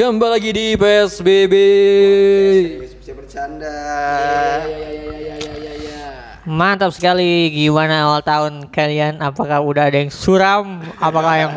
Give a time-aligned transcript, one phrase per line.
[0.00, 1.54] Kembali lagi di PSBB.
[2.80, 3.76] Bisa bercanda.
[6.48, 7.52] Mantap sekali.
[7.52, 9.20] Gimana awal tahun kalian?
[9.20, 10.80] Apakah udah ada yang suram?
[10.96, 11.52] Apakah yang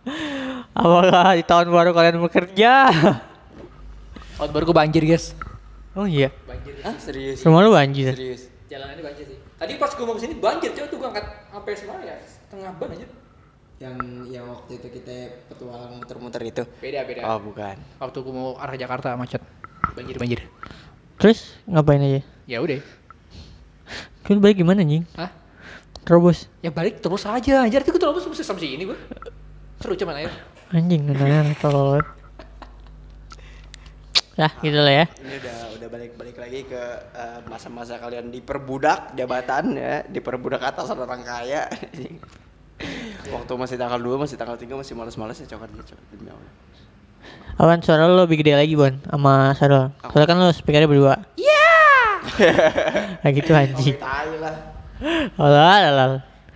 [0.80, 2.88] Apakah di tahun baru kalian bekerja?
[4.40, 5.36] Tahun baru gue banjir guys.
[5.92, 6.32] Oh iya.
[6.48, 6.72] Banjir.
[6.80, 7.44] Ah, serius.
[7.44, 8.16] Rumah lu banjir.
[8.16, 8.48] Serius.
[8.72, 9.36] Jalanannya banjir sih.
[9.60, 12.72] Tadi pas gue mau ke sini banjir coba tuh gue angkat sampai semana ya setengah
[12.80, 13.27] ban aja.
[13.78, 13.98] Yang
[14.34, 16.62] yang waktu itu kita petualang muter-muter itu.
[16.82, 17.22] Beda beda.
[17.30, 17.78] Oh, bukan.
[18.02, 19.38] Waktu gue mau arah Jakarta macet.
[19.94, 20.40] Banjir banjir.
[21.14, 22.20] Terus ngapain aja?
[22.50, 22.82] Ya udah.
[24.26, 25.06] Kalian balik gimana anjing?
[25.14, 25.30] Hah?
[26.02, 26.50] Terobos.
[26.58, 27.62] Ya balik terus aja.
[27.62, 28.98] Anjir itu terus mesti sampai sini gue.
[29.78, 30.30] Seru cuman aja.
[30.74, 32.02] Anjing beneran tolol.
[34.38, 35.06] Ya, gitu lah ya.
[35.18, 41.26] Ini udah udah balik-balik lagi ke eh, masa-masa kalian diperbudak jabatan ya, diperbudak atasan orang
[41.26, 41.66] kaya.
[43.28, 45.92] Waktu masih tanggal 2, masih tanggal 3 masih males-males ya coklat gitu.
[45.92, 46.06] coklat.
[46.14, 46.52] Demi Allah.
[47.58, 49.90] Awan suara lu lebih gede lagi, Bon, sama Sarul.
[50.00, 51.14] Soalnya kan lu speakernya berdua.
[51.34, 51.66] Iya.
[53.22, 53.98] nah gitu anjing.
[53.98, 54.54] Tai lah.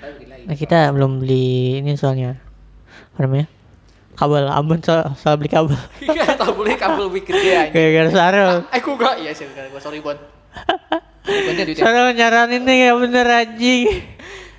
[0.03, 0.47] Beli.
[0.47, 2.34] Nah kita belum beli ini soalnya
[3.15, 3.47] apa namanya
[4.19, 7.70] kabel Ambon soal, soal beli kabel Iya, tak boleh kabel lebih gede aja.
[7.70, 9.15] gara-gara Sarul Eh, gue gak.
[9.23, 10.17] Iya sih, gue sorry Bon.
[11.78, 13.87] Sarul nyaranin nih ya bener anjing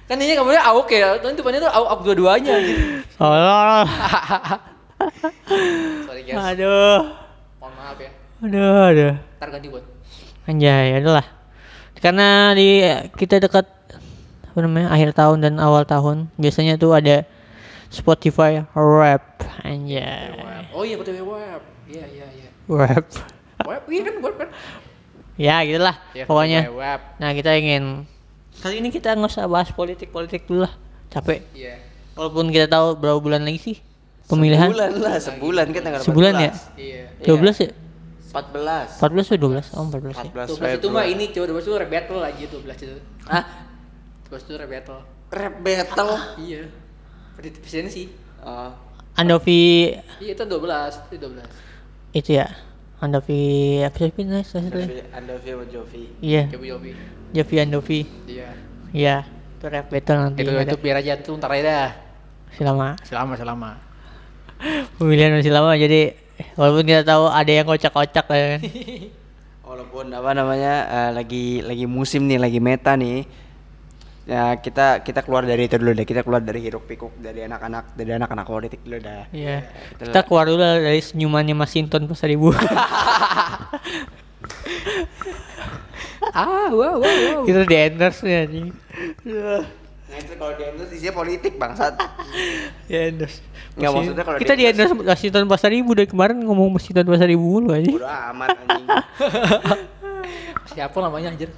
[0.03, 1.09] Kan ini kabelnya AUK ya.
[1.17, 2.81] Kan depannya tuh AUK dua-duanya gitu.
[3.19, 3.87] Tolol
[6.05, 6.55] Sorry guys.
[6.55, 7.01] aduh
[7.59, 8.11] Mohon maaf ya.
[8.39, 9.83] aduh aduh Ntar ganti Bon.
[10.43, 11.25] anjay adalah
[11.97, 12.83] karena di
[13.15, 13.63] kita dekat
[14.43, 17.23] apa namanya akhir tahun dan awal tahun biasanya tuh ada
[17.87, 19.23] Spotify rap
[19.61, 20.35] anjay.
[20.71, 21.61] Oh iya betul web.
[21.85, 22.49] Iya iya iya.
[22.65, 23.07] rap
[23.63, 24.49] Web iya kan web kan.
[25.33, 27.01] ya gitulah Iya, pokoknya Spotify.
[27.17, 27.83] Nah kita ingin
[28.59, 30.73] kali ini kita nggak usah bahas politik politik dulu lah
[31.09, 31.41] capek.
[31.53, 31.79] Iya.
[32.13, 33.77] Walaupun kita tahu berapa bulan lagi sih
[34.25, 34.69] pemilihan?
[34.69, 36.07] Sebulan lah, sebulan kan tanggal 14.
[36.07, 36.51] Sebulan ya?
[36.75, 37.03] Iya.
[37.25, 37.71] 12 ya?
[38.33, 38.97] 14.
[38.97, 39.77] 14 atau 12?
[39.77, 40.25] Oh 14 ya.
[40.25, 42.95] 12 14 itu mah ini coba 12 itu rap battle aja 12 itu.
[43.25, 43.43] Hah?
[44.29, 44.99] 12 itu rap battle.
[45.29, 46.11] Rap battle.
[46.45, 46.61] Iya.
[47.37, 48.09] Presidensi.
[48.41, 48.69] Oh.
[49.13, 51.45] Andovi Iya itu 12, itu 12.
[52.13, 52.47] itu ya.
[52.97, 53.41] Andovi
[53.83, 54.09] apa sih.
[54.09, 56.03] Andovi- Andovi sama Jovi.
[56.23, 56.65] Iya, Coba
[57.33, 57.35] Yobi.
[57.35, 57.99] Jovi Andovi.
[58.29, 58.49] Iya.
[58.93, 60.63] Iya, itu rap battle nanti Itu ada.
[60.63, 61.89] itu biar aja itu ntar aja dah.
[62.53, 63.69] Selama Selama selama.
[65.01, 66.13] pemilihan masih lama jadi
[66.53, 68.61] walaupun kita tahu ada yang kocak-kocak ya kan.
[69.63, 73.25] Walaupun apa namanya eh, lagi lagi musim nih, lagi meta nih.
[74.23, 76.05] Ya kita kita keluar dari itu dulu deh.
[76.05, 79.25] Kita keluar dari hiruk pikuk dari anak-anak dari anak-anak politik dulu dah.
[79.33, 79.65] Iya.
[79.97, 82.53] Kita Kita keluar dulu lah dari senyumannya Mas Sinton pas ribu.
[86.33, 87.41] Ah, wow wow wow.
[87.43, 88.67] Kita di endorse nih anjing.
[89.23, 91.93] Nah itu kalau di endorse isinya politik bangsat.
[92.87, 93.39] Di endorse.
[93.73, 96.83] Nggak, Mas- maksudnya kalau kita di endorse Mas Sinton Pasar Ibu dari kemarin ngomong Mas
[96.83, 97.97] Sinton Pasar Ibu mulu anjing.
[97.97, 98.85] Bodo amat anjing.
[100.73, 101.49] Siapa namanya anjir?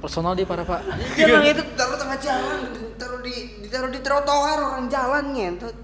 [0.00, 0.80] Personal dia para pak.
[1.12, 2.58] Jangan itu taruh tengah jalan,
[2.96, 5.76] taruh di ditaruh di trotoar orang jalan ngentot.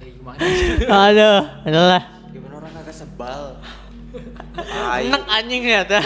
[0.00, 0.38] Ya, gimana?
[1.12, 2.02] Aduh, adalah.
[2.32, 3.60] Gimana orang kagak sebal?
[5.04, 6.00] Enak anjing ternyata.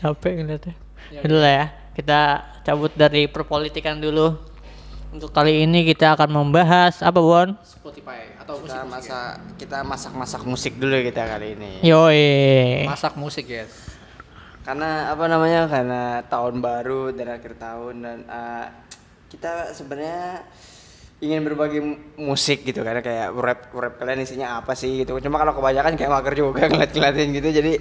[0.00, 0.74] Capek ngeliatnya.
[1.10, 1.66] Ya, Udah lah ya.
[1.96, 2.20] Kita
[2.62, 4.36] cabut dari perpolitikan dulu.
[5.10, 7.50] Untuk kali ini kita akan membahas apa Bon?
[7.66, 9.18] Spotify atau musik Kita musik masa
[9.58, 11.72] kita masak-masak musik dulu kita kali ini.
[11.82, 12.86] Yoi.
[12.86, 13.74] masak musik guys.
[14.62, 15.66] Karena apa namanya?
[15.66, 18.66] Karena tahun baru dan akhir tahun dan eh,
[19.34, 20.46] kita sebenarnya
[21.20, 25.36] ingin berbagi mu- musik gitu karena kayak rap rap kalian isinya apa sih gitu cuma
[25.36, 27.72] kalau kebanyakan kayak mager juga ngeliat ngeliatin gitu jadi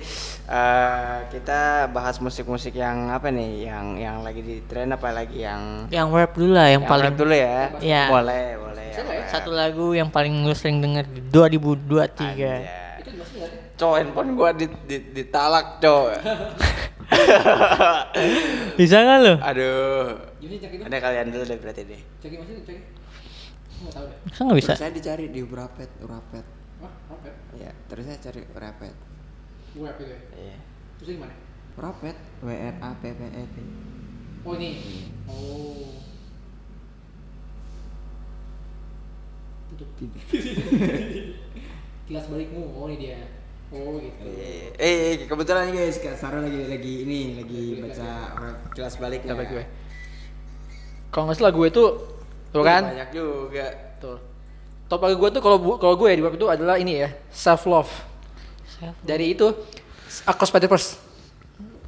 [0.46, 5.88] eh, kita bahas musik-musik yang apa nih yang yang lagi di tren apa lagi yang
[5.88, 8.04] Yang rap dulu lah yang, yang paling rap dulu ya Iya.
[8.12, 9.00] boleh boleh ya?
[9.00, 9.28] rap.
[9.32, 12.20] satu lagu yang paling lu sering denger di 2023.
[12.20, 12.62] Anjay.
[13.00, 13.60] Itu masih nggak ada?
[13.80, 16.08] Cok, handphone gua di, di, ditalak, cok.
[18.76, 19.34] Bisa nggak lu?
[19.40, 20.20] Aduh.
[20.84, 22.02] Ada kalian dulu deh berarti deh.
[22.20, 22.99] Cek masih cek.
[23.80, 24.20] Nggak tahu deh.
[24.28, 24.72] Masa nggak bisa?
[24.76, 26.46] Terus saya dicari di Urapet, Urapet.
[26.80, 27.28] Wah, apa?
[27.28, 27.36] ya?
[27.56, 28.96] Iya, terus saya cari Urapet.
[29.80, 30.20] Web itu ya.
[30.36, 30.58] Iya.
[31.00, 31.36] Terus ini mana?
[31.80, 33.58] Urapet, W R A P P E T.
[34.44, 34.70] Oh ini.
[35.28, 35.96] Oh.
[39.72, 39.90] Tutup.
[42.08, 42.64] Kilas balikmu.
[42.76, 43.22] Oh ini dia.
[43.70, 44.26] Oh gitu.
[44.26, 49.38] Eh, eh, kebetulan nih guys, Kak Sarah lagi lagi ini lagi baca rap kelas baliknya.
[49.38, 49.64] Coba gue.
[51.14, 51.90] Kalau nggak salah gue tuh
[52.50, 52.84] tuh kan.
[52.90, 53.66] Banyak juga.
[54.00, 54.18] Tuh.
[54.90, 57.92] Top lagu gue tuh kalau kalau gue di bab itu adalah ini ya, self love.
[59.06, 59.46] Dari itu
[60.26, 60.90] Across Spider-Verse.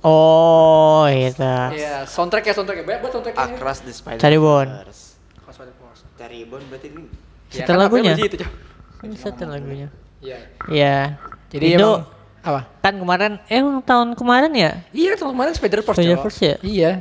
[0.02, 1.42] Oh, itu.
[1.78, 2.86] Iya, soundtrack ya soundtrack ya.
[3.02, 3.58] Buat soundtracknya.
[3.58, 4.22] Across the Spider.
[4.22, 4.68] Cari Bon.
[4.70, 6.02] Across Spider-Verse.
[6.18, 7.04] Cari Bon berarti ini.
[7.52, 8.14] Ya, Setel kan lagunya?
[8.18, 8.38] Itu.
[9.02, 9.88] Ini setel lagunya.
[10.22, 10.38] Iya.
[10.70, 10.98] Iya.
[11.50, 12.06] Jadi itu emang
[12.42, 12.62] apa?
[12.82, 14.72] kan kemarin eh emang tahun kemarin ya?
[14.94, 15.98] Iya, tahun kemarin Spider Verse.
[16.02, 16.18] Spider.
[16.22, 16.56] Verse ya?
[16.62, 16.92] Iya.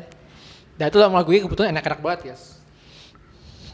[0.81, 2.37] Dan itu lagu gue kebetulan enak-enak banget ya.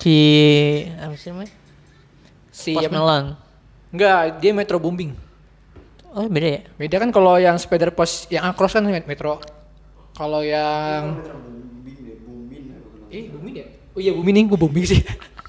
[0.06, 1.50] Si apa sih namanya?
[2.54, 2.94] Si Post?
[2.94, 3.34] Malone.
[3.90, 5.18] Enggak, dia Metro Booming.
[6.14, 6.60] Oh beda ya?
[6.78, 9.42] Beda kan kalau yang Spider Verse yang Across kan Metro.
[10.14, 11.18] Kalau yang
[13.10, 13.66] Eh, Booming ya?
[13.66, 15.02] Oh iya, Booming nih, gue Booming sih.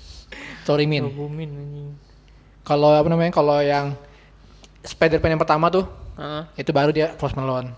[0.65, 1.05] Sorry, Min.
[1.13, 1.89] Booming anjing.
[2.65, 3.29] Kalau apa namanya?
[3.29, 3.93] Kalau yang
[4.81, 5.85] Spider-Man yang pertama tuh,
[6.17, 6.65] Heeh.
[6.65, 7.77] itu baru dia Post Malone.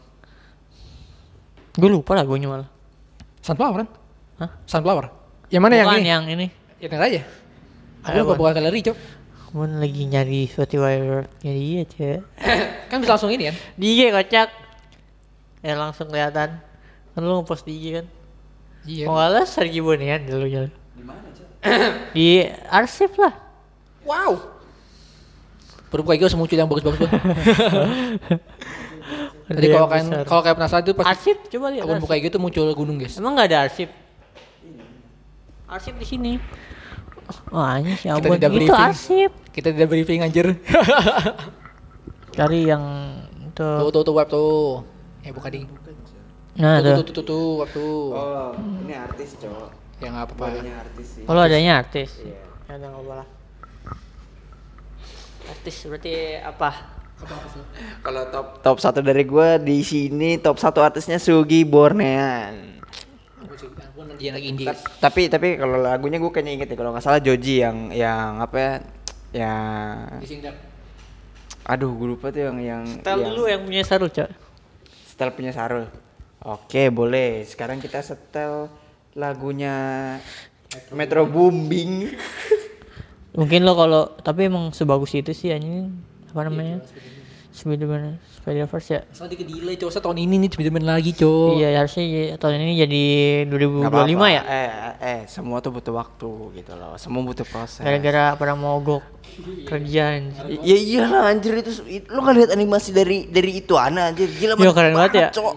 [1.75, 2.71] Gue lupa lagunya malah.
[3.43, 3.87] Sunflower kan?
[4.39, 4.51] Hah?
[4.63, 5.11] Sunflower.
[5.51, 6.07] Yang mana yang Bukan ini?
[6.07, 6.47] yang ini.
[6.79, 7.21] Yang ini aja.
[8.07, 8.97] Aku Ayo, lupa bukan galeri, Cok.
[9.49, 12.21] Kamu lagi nyari Spotify Jadi iya cek.
[12.93, 13.55] kan bisa langsung ini kan?
[13.75, 14.49] Di IG kocak.
[15.65, 16.61] Ya langsung kelihatan.
[17.17, 18.05] Kan lu ngepost di IG kan.
[18.85, 19.05] Iya.
[19.09, 20.69] Oh alah Sergi Bonian dulu ya.
[22.15, 23.33] Di arsip lah.
[24.05, 24.37] Wow.
[25.89, 27.09] Baru buka IG langsung muncul yang bagus-bagus.
[29.49, 30.23] Tadi kalau besar.
[30.29, 31.89] kalau kayak penasaran tuh pas Arsip coba lihat.
[31.89, 32.05] arsip.
[32.05, 33.17] buka IG tuh muncul gunung, guys.
[33.17, 33.89] Emang nggak ada arsip?
[35.69, 36.33] Arsip di sini.
[37.53, 38.73] Oh anjing si tidak Itu briefing.
[38.73, 39.31] arsip.
[39.53, 40.57] Kita tidak briefing anjir.
[42.37, 42.81] Cari yang
[43.53, 44.01] tuh tuh.
[44.01, 44.81] tuh tuh web tuh.
[45.21, 45.69] Eh buka ding.
[46.57, 47.05] Nah tuh, tuh.
[47.05, 47.97] tuh, tuh, tuh, web tuh.
[48.17, 48.51] Oh,
[48.83, 49.69] ini artis, cowok.
[50.01, 50.45] Ya nggak apa-apa.
[50.49, 51.23] Badannya artis sih.
[51.29, 52.09] Kalau adanya artis.
[52.17, 52.39] Iya.
[52.65, 53.25] Ya udah nggak apa-apa.
[55.53, 56.69] Artis berarti apa?
[57.99, 62.79] Kalau top top satu dari gua di sini top satu artisnya Sugi Bornean.
[64.19, 64.67] Dia lagi indie.
[64.67, 68.37] Ta- tapi tapi kalau lagunya gue kayaknya inget ya kalau nggak salah Joji yang yang
[68.37, 68.71] apa ya
[69.31, 70.55] yang Disingkat.
[71.63, 74.29] aduh gue lupa tuh yang yang Tel yang dulu yang punya Sarul, Cok.
[75.05, 75.85] setel punya Sarul
[76.41, 78.67] oke boleh sekarang kita setel
[79.13, 79.75] lagunya
[80.91, 82.09] Metro Booming
[83.29, 85.93] Mungkin lo kalau tapi emang sebagus itu sih anjing
[86.27, 86.81] apa namanya?
[87.51, 89.01] Spider-Man Spider-Verse ya.
[89.09, 91.53] Soalnya dia delay cowok tahun ini nih Spiderman lagi cowok.
[91.55, 93.03] Iya, harusnya ya- tahun ini jadi
[93.43, 94.27] Nggak 2025 apa-apa.
[94.29, 94.41] ya.
[94.43, 94.69] eh
[94.99, 99.01] eh semua tuh butuh waktu gitu loh semua butuh proses Gara-gara pada mogok
[99.63, 100.45] kerja anjing.
[100.47, 104.29] I- Ya iyalah anjir itu it- lu nggak lihat animasi dari dari itu ana anjir
[104.29, 105.29] gila Iya, mantep keren banget ya.
[105.31, 105.55] Cok.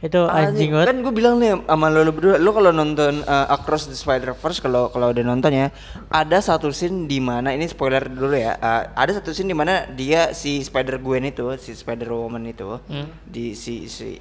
[0.00, 0.86] Itu anjing banget.
[0.88, 4.32] Kan gue bilang nih sama lo, lo berdua, lo kalau nonton uh, Across the Spider
[4.32, 5.68] Verse kalau kalau udah nonton ya,
[6.08, 9.84] ada satu scene di mana ini spoiler dulu ya, uh, ada satu scene di mana
[9.92, 13.12] dia si Spider Gwen itu, si Spider Woman itu, Hmm.
[13.28, 14.16] di si si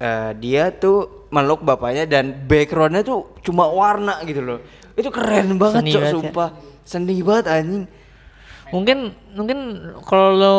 [0.00, 4.58] uh, dia tuh meluk bapaknya dan backgroundnya tuh cuma warna gitu loh,
[4.96, 6.16] itu keren banget Seni cok, banget ya.
[6.16, 6.48] sumpah,
[6.84, 7.84] seni banget anjing.
[8.72, 8.98] Mungkin
[9.36, 9.58] mungkin
[10.08, 10.56] kalau lo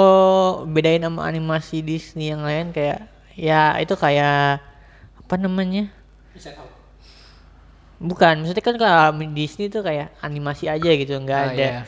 [0.70, 4.62] bedain sama animasi Disney yang lain kayak ya itu kayak
[5.20, 5.90] apa namanya?
[8.04, 11.82] Bukan, maksudnya kan kalau Disney tuh kayak animasi aja gitu, nggak Ah, ada iya.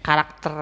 [0.00, 0.52] karakter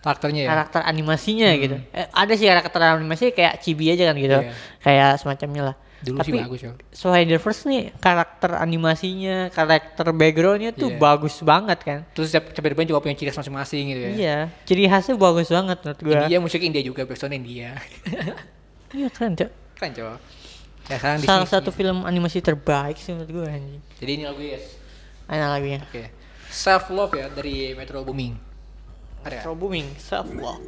[0.00, 0.48] Karakternya ya.
[0.48, 1.76] karakter animasinya gitu.
[1.92, 4.38] Eh, ada sih karakter animasi kayak chibi aja kan gitu.
[4.38, 4.52] Iya.
[4.80, 5.76] Kayak semacamnya lah.
[6.00, 6.72] Dulu Tapi sih bagus ya.
[6.96, 10.96] Spider-Verse nih karakter animasinya, karakter backgroundnya tuh Iya.
[10.96, 11.98] bagus banget kan.
[12.16, 14.10] Terus setiap Spiderman juga punya ciri khas masing-masing gitu ya.
[14.14, 16.20] Iya, ciri khasnya bagus banget menurut gua.
[16.24, 17.76] India musik India juga, backsound India.
[18.90, 19.50] Iya keren cok.
[19.76, 20.18] Keren cowok.
[20.90, 23.82] Ya sekarang di Salah sini- satu film animasi terbaik sih menurut gua anjing.
[23.96, 24.74] Jadi ini lagu yes.
[25.24, 25.78] Mana lagunya?
[25.86, 26.10] Oke.
[26.50, 28.34] Self Love ya dari Metro Booming.
[29.22, 29.38] Ada.
[29.38, 30.64] Metro Booming, Self Love.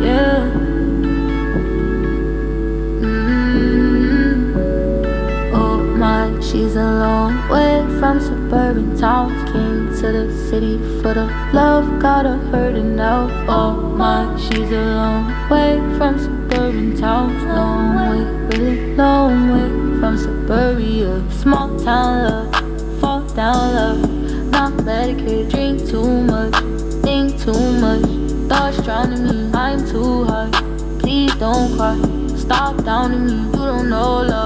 [0.00, 0.75] Yeah.
[6.06, 9.42] My, she's a long way from suburban towns.
[9.50, 13.26] Came to the city for the love, got her hurting now.
[13.48, 17.42] Oh my, she's a long way from suburban towns.
[17.42, 18.20] Long way,
[18.50, 21.28] really long way from suburbia.
[21.32, 24.50] Small town love, fall down love.
[24.52, 26.54] Not medicated, drink too much,
[27.02, 28.06] think too much.
[28.48, 30.52] Thoughts drowning me, I'm too high.
[31.00, 31.98] Please don't cry,
[32.36, 33.32] stop doubting me.
[33.56, 34.45] You don't know love,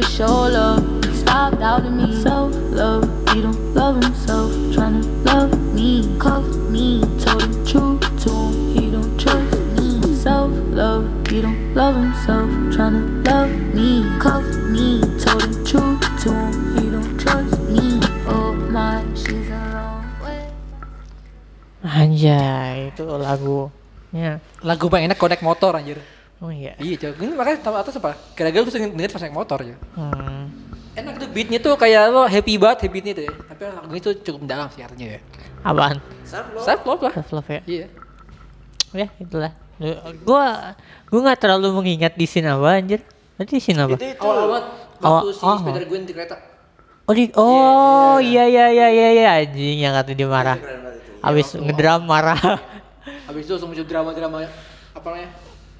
[0.00, 0.82] just show love.
[1.14, 2.22] Stop doubting me.
[2.22, 4.52] Self love, he don't love himself.
[4.72, 7.00] Tryna love me, cuff me.
[7.20, 10.14] Told him true to him, he don't trust me.
[10.14, 12.48] Self love, he don't love himself.
[12.74, 15.00] Tryna love me, cuff me.
[15.20, 18.00] Told him true to him, he don't trust me.
[18.26, 20.48] Oh my, she's a long way.
[21.84, 24.40] Anjay, itu lagunya.
[24.64, 26.00] Lagu paling enak connect motor anjir.
[26.40, 26.72] Oh iya.
[26.80, 27.20] Iya cowok.
[27.20, 28.16] Ini makanya tahu atas apa?
[28.32, 29.76] Kira-kira gue sering denger pas naik motor ya.
[29.92, 30.48] Hmm.
[30.96, 33.34] Enak tuh beatnya tuh kayak lo happy banget happy beatnya tuh ya.
[33.44, 35.20] Tapi lagu itu cukup mendalam sih artinya ya.
[35.60, 36.00] Apaan?
[36.24, 37.12] Self love lah.
[37.12, 37.60] Self love ya.
[37.68, 37.86] Iya.
[38.96, 39.52] Ya, itulah.
[40.24, 40.76] Gua
[41.12, 43.04] gua nggak terlalu mengingat di scene apa anjir.
[43.36, 43.96] Tadi di scene apa?
[44.00, 44.48] Itu itu Awal
[45.00, 45.58] waktu si oh.
[45.60, 46.36] Spider Gwen di kereta.
[47.04, 50.56] Oh di Oh iya iya iya iya iya anjing yang kata dia marah.
[51.20, 52.36] Abis ngedram marah.
[53.28, 54.48] Habis itu langsung muncul drama-drama
[54.90, 55.28] apa namanya?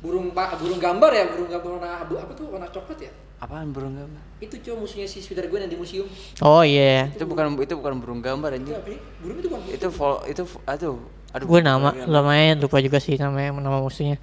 [0.00, 3.12] Burung pak, burung gambar ya, burung gambar warna abu apa tuh warna coklat ya?
[3.37, 4.21] Apaan burung gambar?
[4.38, 6.09] Itu cuma musuhnya si Spider Gwen yang di museum.
[6.40, 7.09] Oh iya.
[7.09, 8.76] Itu bukan itu bukan burung gambar Itu anjing.
[8.76, 9.00] apa sih?
[9.21, 10.97] Burung itu bukan Itu vol itu aduh.
[11.30, 11.47] Aduh.
[11.47, 14.16] Gue nama lumayan lupa juga sih namanya nama musuhnya.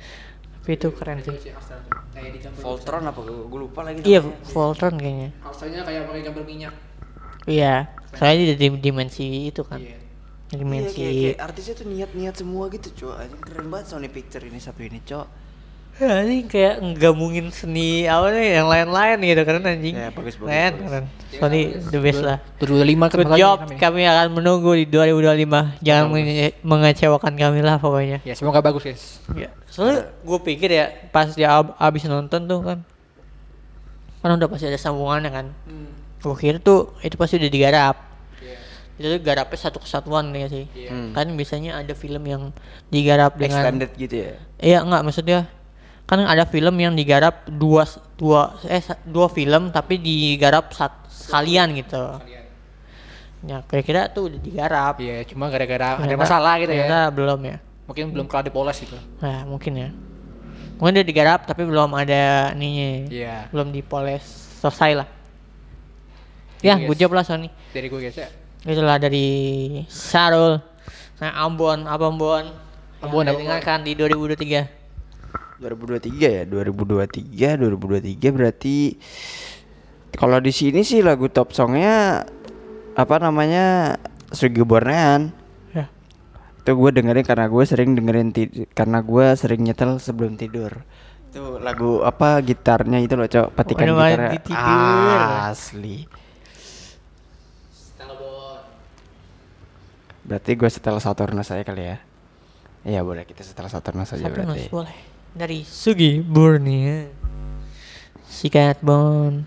[0.60, 1.38] Tapi itu keren sih.
[2.58, 4.50] Voltron apa gue lupa lagi Iya, namanya.
[4.50, 5.30] Voltron kayaknya.
[5.40, 6.74] Astranya kayak pakai gambar minyak.
[7.46, 7.74] Iya.
[8.12, 9.78] Soalnya di di- dimensi itu kan.
[9.78, 9.96] Iya.
[10.48, 10.96] Iya, Dimensi.
[10.96, 13.14] kayak, kayak artisnya tuh niat-niat semua gitu, Cok.
[13.14, 15.28] Anjing keren banget Sony Picture ini satu ini, Cok.
[15.98, 19.98] Ya, ini kayak ngegabungin seni apa nih yang lain-lain gitu keren anjing.
[19.98, 20.86] Ya, bagus, bagus, Keren, bagus.
[20.86, 21.06] keren.
[21.34, 22.38] Sony the best lah.
[22.56, 22.70] 2025
[23.04, 23.80] kan Good job, namanya.
[23.80, 25.82] kami akan menunggu di 2025.
[25.82, 28.22] Jangan menge- mengecewakan kami lah pokoknya.
[28.22, 29.26] Ya semoga bagus guys.
[29.34, 32.78] Ya, soalnya gue pikir ya pas dia ab- abis nonton tuh kan,
[34.20, 35.46] kan udah pasti ada sambungannya kan.
[36.20, 37.98] Gue kira tuh itu pasti udah digarap.
[38.96, 40.66] Itu tuh garapnya satu kesatuan ya sih.
[40.86, 41.10] Hmm.
[41.12, 42.50] Kan biasanya ada film yang
[42.88, 44.34] digarap dengan Extended gitu ya.
[44.58, 45.40] Iya enggak maksudnya
[46.08, 47.84] kan ada film yang digarap dua
[48.16, 52.00] dua eh dua film tapi digarap sat, sekalian gitu.
[53.44, 54.96] Ya kira-kira tuh udah digarap.
[54.98, 57.12] Iya, cuma gara-gara ada Ternyata- masalah gitu ya.
[57.12, 57.58] belum ya.
[57.86, 58.96] Mungkin belum kelar dipoles gitu.
[59.20, 59.90] Nah, mungkin ya.
[60.80, 63.12] Mungkin udah digarap tapi belum ada ininya.
[63.12, 63.36] Iya.
[63.52, 64.24] Belum dipoles
[64.64, 65.08] selesai lah.
[66.64, 66.88] Ya, Yes.
[66.90, 67.52] good job lah Sony.
[67.70, 68.30] Dari gue guys ya.
[68.66, 69.28] Itulah dari
[69.86, 70.58] Sarul.
[71.22, 72.46] Nah, Ambon, apa Ambon?
[73.04, 73.44] Ambon, Ambon.
[73.46, 74.77] dengarkan di 2023.
[75.58, 76.44] 2023 ya?
[76.46, 78.78] 2023 2023 berarti
[80.18, 82.26] kalau di sini sih lagu top songnya
[82.98, 83.98] apa namanya?
[84.34, 85.32] Sugi Bornean.
[85.72, 85.88] Ya.
[86.60, 88.30] itu gue dengerin karena gue sering dengerin
[88.74, 90.84] karena gue sering nyetel sebelum tidur.
[91.30, 93.54] Itu lagu apa gitarnya itu loh cok?
[93.54, 94.32] Petikan gitarnya.
[94.34, 95.20] di tidur.
[95.54, 95.98] asli.
[100.28, 101.98] Berarti gue setel Saturnus saya kali ya?
[102.84, 104.68] Iya boleh kita setel Saturnus aja Satu berarti.
[104.68, 105.17] boleh.
[105.34, 107.10] Dari Sugi Borneo.
[108.28, 109.44] Sikat Bon.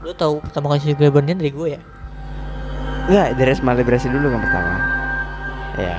[0.00, 1.80] Lu tahu pertama kali Sugi Borneo dari gue ya?
[3.10, 4.74] Enggak, dari Malibrasi dulu kan pertama.
[5.76, 5.98] Iya.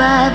[0.00, 0.30] Coba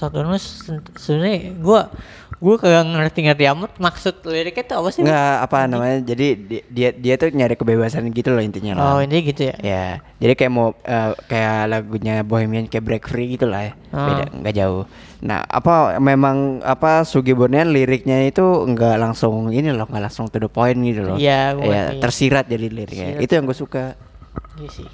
[0.00, 0.64] Saturnus
[0.96, 1.80] sebenarnya gue
[2.40, 5.00] gue kagak ngerti-ngerti amat maksud liriknya itu apa sih?
[5.00, 5.98] Enggak apa namanya.
[6.00, 8.84] Jadi di- dia dia tuh nyari kebebasan gitu loh intinya lah.
[8.90, 9.54] Oh, ini gitu ya.
[9.60, 9.84] Ya,
[10.16, 13.72] jadi kayak mau eh, kayak lagunya Bohemian kayak Break Free gitu lah ya.
[13.86, 14.28] Beda, Ah.
[14.32, 14.88] nggak jauh.
[15.20, 20.38] Nah, apa memang apa Sugi Bornean liriknya itu nggak langsung ini loh, nggak langsung to
[20.38, 21.14] the point gitu loh.
[21.14, 22.00] Iya, gua Iya, ngerti.
[22.00, 23.06] tersirat jadi liriknya.
[23.14, 23.24] Tersirat.
[23.28, 23.84] Itu yang gue suka.
[24.56, 24.86] Iya sih.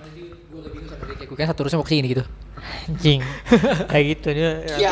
[0.51, 2.25] Gue lebih bingung sama kayak gue kan satu terusnya mau ke sini gitu.
[2.87, 3.21] Anjing.
[3.91, 4.51] Kayak gitu dia.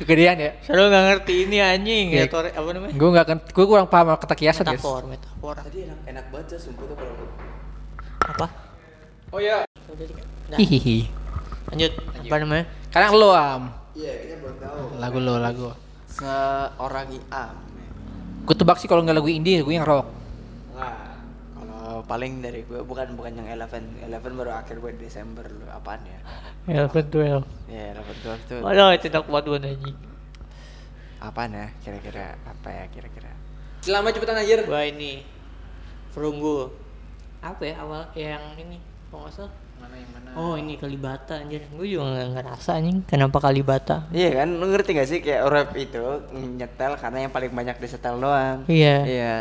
[0.00, 0.50] Kegedean ya.
[0.64, 2.94] Selalu nggak ngerti ini anjing ya Tore- apa namanya?
[2.96, 4.80] Gue nggak akan, gue kurang paham kata kiasan guys.
[4.80, 5.54] Metafor, metafor.
[5.60, 7.14] Tadi enak enak ya sumpah tuh kalau
[8.24, 8.46] Apa?
[9.34, 9.66] Oh iya.
[10.48, 11.08] Nah, Hihihi.
[11.72, 11.92] lanjut.
[12.24, 12.64] Apa namanya?
[12.88, 13.62] Sekarang lo am.
[13.94, 14.80] Iya, kita belum tahu.
[14.98, 15.68] Lagu lo, lagu.
[16.10, 17.54] Seorang Iam.
[18.44, 20.06] Gue tebak sih kalau nggak lagu indie, lagu yang rock.
[21.94, 26.02] Kalau paling dari gue bukan bukan yang Eleven, Eleven baru akhir gue Desember lu apaan
[26.02, 26.18] ya?
[26.66, 27.46] Eleven Twelve.
[27.70, 29.98] Ya Eleven Twelve tuh Waduh itu enak banget buat anjing.
[31.22, 31.70] apaan ya?
[31.86, 33.30] Kira-kira apa ya kira-kira?
[33.86, 34.66] Lama cepetan anjir.
[34.66, 35.22] Gua ini
[36.10, 36.74] perunggu.
[37.38, 38.82] Apa ya awal yang ini?
[39.14, 39.54] Kok nggak salah?
[39.78, 40.28] Mana yang mana?
[40.34, 41.62] Oh ini Kalibata anjir.
[41.78, 44.10] Gue juga nggak ngerasa anjing kenapa Kalibata.
[44.10, 46.02] Iya kan, lu ngerti gak sih kayak rap itu
[46.34, 48.66] nyetel karena yang paling banyak disetel doang.
[48.66, 48.96] Iya.
[49.06, 49.34] Iya.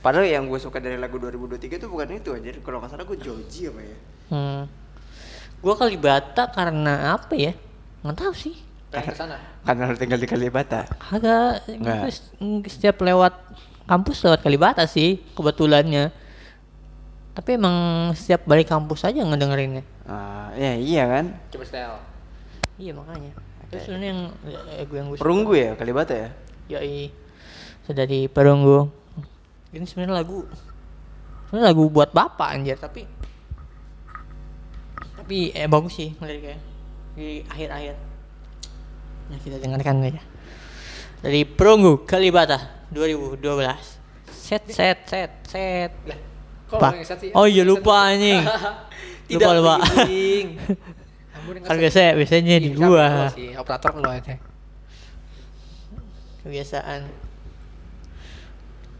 [0.00, 2.48] Padahal yang gue suka dari lagu 2023 itu bukan itu aja.
[2.64, 3.96] Kalau nggak salah gue Joji apa ya?
[4.32, 4.62] Hmm.
[5.60, 7.52] Gua Kalibata karena apa ya?
[8.00, 8.56] Nggak tahu sih.
[8.88, 9.36] Pengen sana.
[9.60, 10.88] Karena lu tinggal di Kalibata.
[11.12, 12.16] Agak Nggak.
[12.72, 13.36] setiap lewat
[13.84, 16.08] kampus lewat Kalibata sih kebetulannya.
[17.36, 19.84] Tapi emang setiap balik kampus aja ngedengerinnya.
[20.08, 21.36] Ah, ya iya kan.
[21.52, 21.94] Coba setel.
[22.80, 23.32] Iya makanya.
[23.70, 24.20] Terus ini yang
[24.74, 26.28] eh, gue yang gue Perunggu ya Kalibata ya.
[26.72, 27.12] Yoi.
[27.84, 28.88] Sudah di Perunggu.
[29.70, 30.42] Ini sebenarnya lagu
[31.46, 33.06] sebenarnya lagu buat bapak anjir tapi
[35.14, 36.58] tapi eh bagus sih liriknya
[37.14, 37.94] di akhir-akhir.
[39.30, 40.22] Nah kita dengarkan aja.
[41.22, 43.38] Dari Perunggu Kalibata 2012.
[44.34, 45.92] Set set set set.
[46.02, 46.18] Lah,
[46.66, 46.92] Pak.
[47.38, 48.42] Oh iya lupa anjing.
[49.30, 50.02] Tidak lupa lupa.
[51.66, 53.06] kan biasa biasanya di Iya, gua.
[53.62, 54.34] operator lo aja.
[56.42, 57.29] Kebiasaan.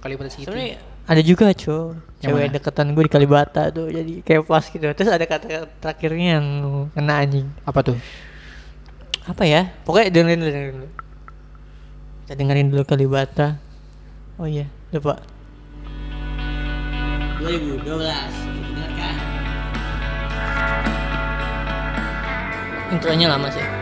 [0.00, 0.48] Kalimantan City.
[0.48, 0.80] Sebenarnya
[1.10, 2.54] ada juga cuy cewek mana?
[2.54, 4.84] deketan gue di Kalibata tuh jadi kayak pas gitu.
[4.84, 6.46] Terus ada kata terakhirnya yang
[6.92, 7.46] kena anjing.
[7.64, 7.98] Apa tuh?
[9.28, 9.70] apa ya?
[9.86, 10.88] Pokoknya dengerin dulu dengerin dulu.
[12.24, 13.48] Kita dengerin dulu Kalibata.
[14.40, 15.20] Oh iya lupa.
[17.40, 19.14] 2012 kita dengarkan.
[22.90, 23.79] Intronya lama sih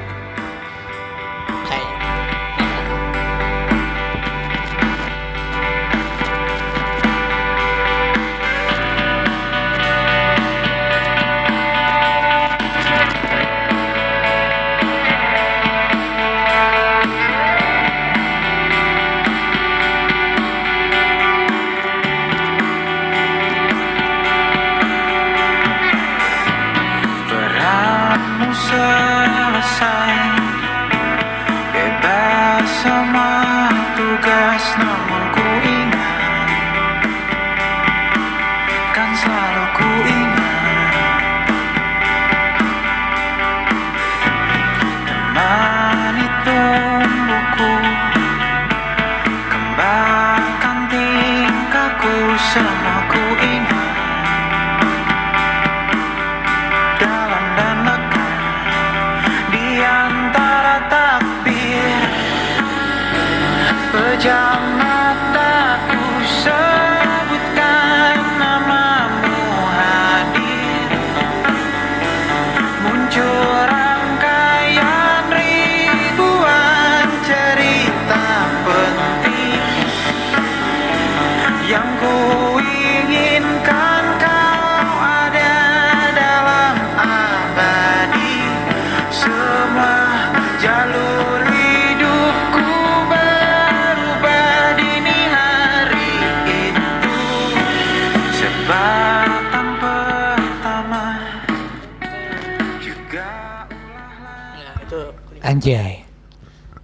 [105.49, 106.05] Anjay.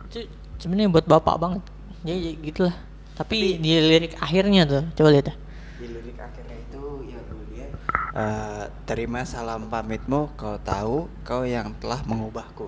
[0.09, 0.21] itu
[0.61, 1.63] sebenarnya buat bapak banget
[2.05, 2.77] jadi gitulah
[3.15, 5.37] tapi, di lirik akhirnya tuh coba lihat dah.
[5.79, 7.67] Di lirik akhirnya itu ya dulu dia
[8.11, 12.67] eh, terima salam pamitmu kau tahu kau yang telah mengubahku.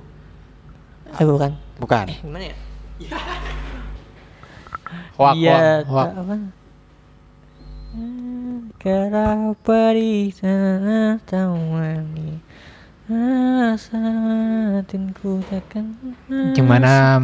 [1.19, 1.51] eh bukan
[1.83, 2.07] Bukan.
[2.07, 2.57] eh gimana ya
[5.19, 6.41] Hoak, Iya, hoak, hoak.
[8.79, 12.39] Kenapa di sana tawani
[13.87, 13.95] Batinku
[15.47, 15.95] takkan
[16.59, 17.23] Gimana?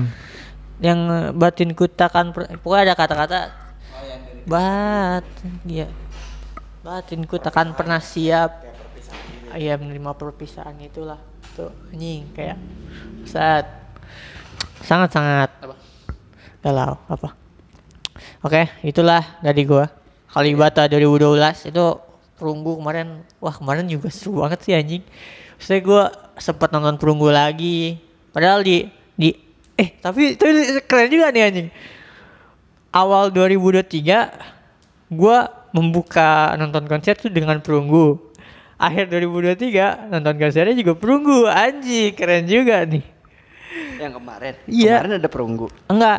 [0.79, 1.01] Yang
[1.35, 3.51] batinku takkan Pokoknya ada kata-kata
[4.47, 5.27] Bat
[5.67, 5.91] Iya.
[6.87, 8.63] Batinku takkan pernah siap.
[9.55, 11.19] Iya menerima perpisahan itulah.
[11.59, 12.59] Tuh anjing kayak
[13.27, 13.67] Saat
[14.87, 15.75] Sangat-sangat Apa?
[16.63, 17.35] galau apa?
[18.47, 19.91] Oke itulah dari gua.
[20.31, 21.85] Kalibata 2012 itu
[22.39, 23.27] perunggu kemarin.
[23.43, 25.03] Wah kemarin juga seru banget sih anjing
[25.63, 27.97] saya gua sempat nonton perunggu lagi
[28.35, 29.31] padahal di di
[29.75, 30.45] eh tapi itu
[30.85, 31.69] keren juga nih anjing
[32.93, 38.21] awal 2023 gua membuka nonton konser tuh dengan perunggu
[38.77, 43.05] akhir 2023 nonton konsernya juga perunggu anjing keren juga nih
[43.97, 44.53] Yang kemarin.
[44.69, 44.95] Iya.
[45.01, 45.67] Kemarin ada perunggu.
[45.89, 46.19] enggak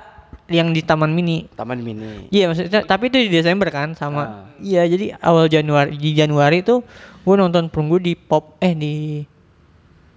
[0.50, 1.46] yang di Taman Mini.
[1.54, 2.26] Taman Mini.
[2.34, 3.98] Iya maksudnya tapi itu di Desember kan Ah.
[4.00, 4.24] sama.
[4.58, 6.82] Iya jadi awal Januari di Januari tuh
[7.22, 9.22] gue nonton perunggu di pop eh di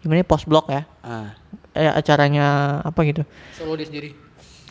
[0.07, 0.87] gimana ya, post blok ya.
[1.03, 1.35] Ah.
[1.75, 3.27] Eh acaranya apa gitu.
[3.53, 4.15] Solo dia sendiri.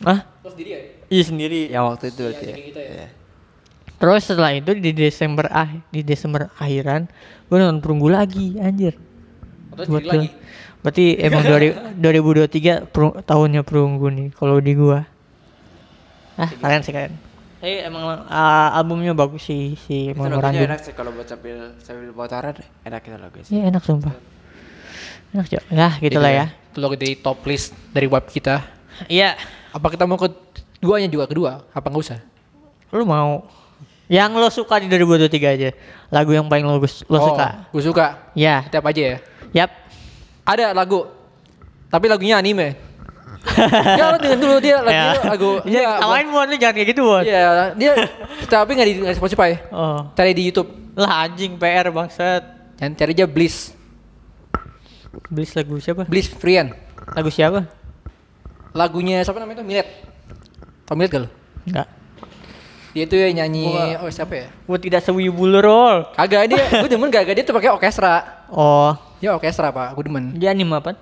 [0.01, 0.23] Ah?
[0.39, 0.79] Lo sendiri ya?
[1.11, 1.59] Iya sendiri.
[1.67, 2.55] Yang waktu itu berarti ya.
[2.55, 2.89] kayak gitu ya.
[2.89, 3.07] Iya.
[3.95, 7.07] Terus setelah itu di Desember ah di Desember akhiran
[7.47, 8.95] gue nonton perunggu lagi anjir.
[9.75, 10.29] Atau Buat sendiri lagi.
[10.83, 15.01] Berarti emang 2000 2023 perung- tahunnya perunggu nih kalau di gua.
[16.35, 17.15] Ah, kalian sih kalian.
[17.63, 20.67] Tapi emang ah, albumnya bagus sih si Memorandum.
[20.69, 23.57] enak sih kalau buat sambil sambil motoran enak itu lagu sih.
[23.57, 24.13] Iya enak sumpah.
[25.35, 25.63] Enak Cok.
[25.67, 26.45] Ya gitulah ya.
[26.71, 28.63] Itu logo dari top list dari web kita.
[29.11, 29.35] Iya.
[29.75, 30.31] Apa kita mau ke
[30.79, 31.67] duanya juga kedua?
[31.75, 32.19] Apa nggak usah?
[32.95, 33.43] Lu mau
[34.07, 35.69] yang lo suka di 2023 aja.
[36.07, 37.67] Lagu yang paling lo, lo suka.
[37.73, 38.31] Gue Oh, suka.
[38.31, 38.63] Ya.
[38.71, 39.17] Tiap aja ya.
[39.51, 39.71] Yap.
[40.47, 41.03] Ada lagu.
[41.91, 42.79] Tapi lagunya anime.
[43.99, 45.51] ya lo dengerin dulu dia lagu lagu.
[45.69, 47.21] Ya, Iya, kawain Bon, lu jangan kayak gitu Bon.
[47.21, 47.91] Iya, dia
[48.49, 49.51] tapi nggak di nggak di Spotify.
[49.69, 50.07] Oh.
[50.15, 50.69] Cari di YouTube.
[50.95, 52.41] Lah anjing PR bangsat.
[52.79, 53.75] Dan cari aja Bliss.
[55.30, 56.02] Beli lagu siapa?
[56.06, 56.70] Bliss Friend.
[57.16, 57.66] Lagu siapa?
[58.70, 59.66] Lagunya siapa namanya itu?
[59.66, 59.88] Milet.
[60.86, 61.28] Tau Milet gak lo?
[61.66, 61.88] Enggak.
[62.90, 64.46] Dia itu ya nyanyi oh siapa ya?
[64.66, 66.10] Gua tidak sewibu lu roll.
[66.14, 68.46] Kagak dia, gue demen kagak dia tuh pakai orkestra.
[68.50, 68.90] Oh,
[69.22, 70.34] Dia orkestra pak, gue demen.
[70.34, 70.98] dia anime apa?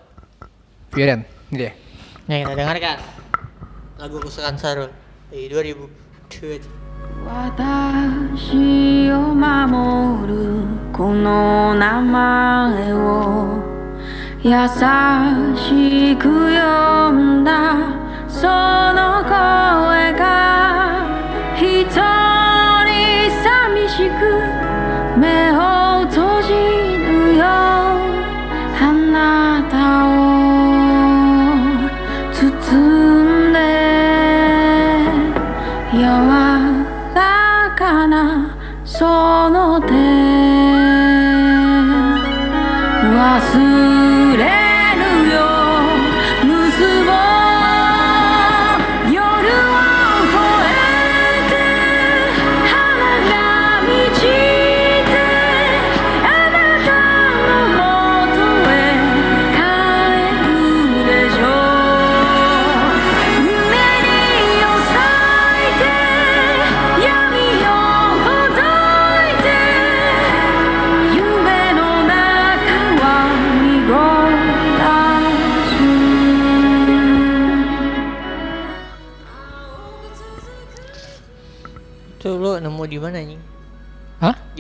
[0.92, 1.72] Friend, gitu ya.
[2.28, 2.96] Yang kita dengarkan.
[3.96, 4.90] Lagu kesukaan Sarul
[5.32, 5.88] di 2000.
[7.24, 13.71] 私を守るこの名前を
[14.45, 17.77] 優しく呼んだ。
[18.27, 18.45] そ
[18.91, 20.62] の声が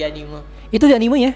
[0.03, 0.39] Di anime.
[0.67, 1.31] Itu di animenya.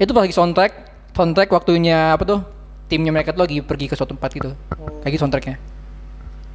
[0.00, 0.72] Itu pas lagi soundtrack,
[1.12, 2.40] soundtrack waktunya apa tuh?
[2.88, 4.56] Timnya mereka tuh lagi pergi ke suatu tempat gitu.
[5.04, 5.56] Kayak gitu soundtracknya.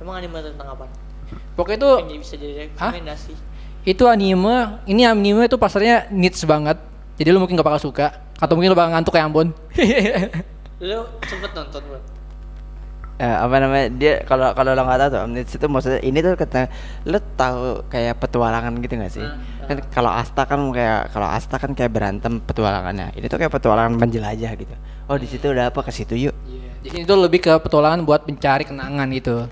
[0.02, 0.90] Emang anime tentang apa?
[1.54, 2.90] Pokoknya itu Yang bisa jadi Hah?
[2.90, 3.34] rekomendasi.
[3.84, 6.82] itu anime, ini anime itu pasarnya niche banget.
[7.22, 9.54] Jadi lu mungkin gak bakal suka atau mungkin lu bakal ngantuk kayak Ambon.
[10.84, 12.00] Lu sempet nonton bro?
[13.24, 16.36] Eh, apa namanya dia kalau kalau lo nggak tahu tuh Omnits itu maksudnya ini tuh
[16.36, 16.68] kata
[17.08, 19.24] lo tahu kayak petualangan gitu gak sih
[19.64, 23.96] kan kalau Asta kan kayak kalau Asta kan kayak berantem petualangannya ini tuh kayak petualangan
[23.96, 24.76] penjelajah gitu
[25.08, 26.36] oh di situ udah apa ke situ yuk
[26.84, 29.48] Di sini tuh lebih ke petualangan buat mencari kenangan gitu.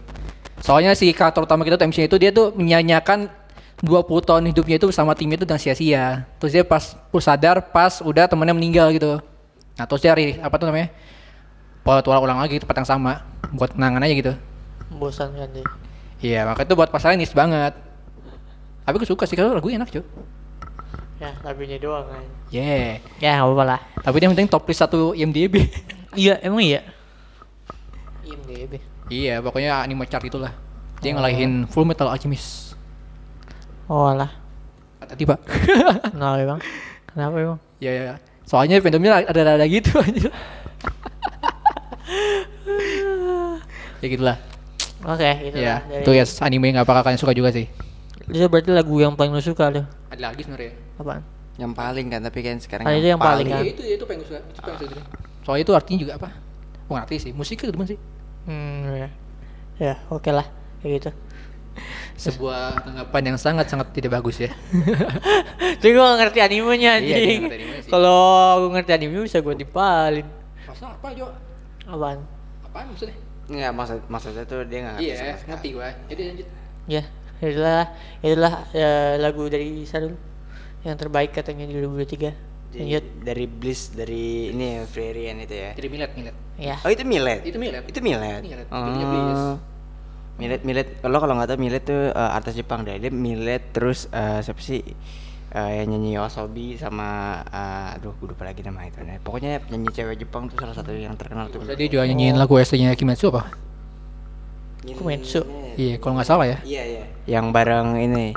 [0.60, 3.32] Soalnya si karakter utama kita tuh MC itu dia tuh menyanyiakan
[3.80, 3.88] 20
[4.28, 6.28] tahun hidupnya itu bersama timnya itu dengan sia-sia.
[6.44, 6.92] Terus dia pas
[7.24, 9.24] sadar pas udah temennya meninggal gitu.
[9.80, 10.12] Nah terus dia
[10.44, 10.92] apa tuh namanya?
[11.82, 14.34] Petualang ulang lagi tempat yang sama buat kenangan aja gitu.
[14.94, 15.66] Bosan kan deh.
[16.22, 17.74] Iya makanya itu buat pasaran niche banget.
[18.86, 20.06] Tapi gue suka sih kalau lagunya enak cuy.
[21.18, 22.26] Ya lagunya doang kan.
[22.54, 23.02] Yeah.
[23.18, 23.80] Ya nggak apa-apa lah.
[24.02, 25.70] Tapi dia yang penting top list satu IMDb.
[26.12, 26.84] Iya emang iya.
[28.28, 28.84] IMDb.
[29.08, 30.52] iya pokoknya anime chart itulah.
[31.00, 32.76] Dia ngalahin Full Metal Alchemist.
[33.88, 34.28] Oh lah.
[35.00, 35.40] Tadi pak.
[36.12, 36.60] Kenapa bang?
[37.16, 37.60] Kenapa bang?
[37.80, 38.14] Ya, ya.
[38.44, 40.30] Soalnya fandomnya ada ada gitu aja.
[44.02, 44.38] Ya gitulah.
[45.02, 45.80] Oke gitu Ya, lah.
[45.88, 47.66] Dari- itu ya anime yang gak bakal kalian suka juga sih.
[48.28, 49.86] Itu berarti lagu yang paling lu suka tuh.
[50.10, 50.74] Ada lagi sebenarnya.
[50.98, 51.24] Apaan?
[51.60, 53.62] yang paling kan tapi kan sekarang Ah, itu yang paling kan?
[53.62, 54.40] Iya, itu itu pengen suka.
[54.42, 55.02] Itu pengen suka.
[55.42, 56.28] Soalnya itu artinya juga apa?
[56.90, 58.00] Bukan arti sih, musik itu teman sih.
[58.50, 59.10] Hmm ya.
[59.78, 60.48] Ya oke lah
[60.82, 61.10] kayak gitu.
[62.18, 64.50] Sebuah tanggapan yang sangat sangat tidak bagus ya.
[65.82, 67.40] Tapi gue gak ngerti animenya Iya, anjing.
[67.46, 67.92] ngerti animenya sih.
[67.92, 68.22] Kalau
[68.58, 70.26] gue ngerti anime bisa gue dipalin.
[70.66, 71.30] Masa apa Jo?
[71.86, 72.18] Apaan?
[72.64, 73.18] Apaan maksudnya?
[73.52, 75.50] Nggak maksud maksudnya tuh dia nggak ngerti Iya, sama sekali.
[75.50, 75.90] ngerti gua.
[76.08, 76.48] Jadi lanjut.
[76.88, 77.04] Ya
[77.42, 77.84] itulah
[78.22, 80.14] itulah ya, lagu dari Sarul
[80.82, 82.32] yang terbaik katanya di 2023.
[82.72, 83.06] Jadi, Lanjut.
[83.22, 86.36] dari Bliss dari ini ya, Freerian itu ya Jadi milet milet.
[86.56, 86.76] Ya.
[86.80, 87.84] oh itu Milet Itu milet.
[87.84, 88.68] itu Milet Milet.
[88.72, 89.60] Oh.
[90.40, 92.96] Millet Millet lo kalau nggak tahu Millet tuh eh, artis Jepang deh.
[92.96, 94.80] Dia Millet terus eh, siapa sih
[95.52, 99.04] eh, yang nyanyi Yoasobi sama eh, aduh gue lupa lagi nama itu.
[99.04, 101.64] Nah, pokoknya penyanyi cewek Jepang tuh salah satu yang terkenal tuh.
[101.68, 103.52] Jadi juga nyanyiin lagu ST-nya Kimetsu apa?
[104.82, 105.46] Kumetsu.
[105.78, 106.58] Iya, kalau nggak salah ya.
[106.66, 107.04] Iya iya.
[107.30, 108.34] Yang bareng ini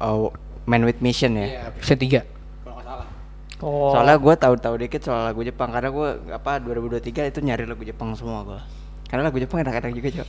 [0.00, 0.30] oh,
[0.68, 1.72] Man with Mission ya.
[1.74, 2.36] Iya, 3.
[3.64, 3.88] Oh.
[3.88, 8.12] Soalnya gue tahu-tahu dikit soal lagu Jepang karena gue apa 2023 itu nyari lagu Jepang
[8.12, 8.60] semua gue.
[9.08, 10.28] Karena lagu Jepang enak-enak juga cok.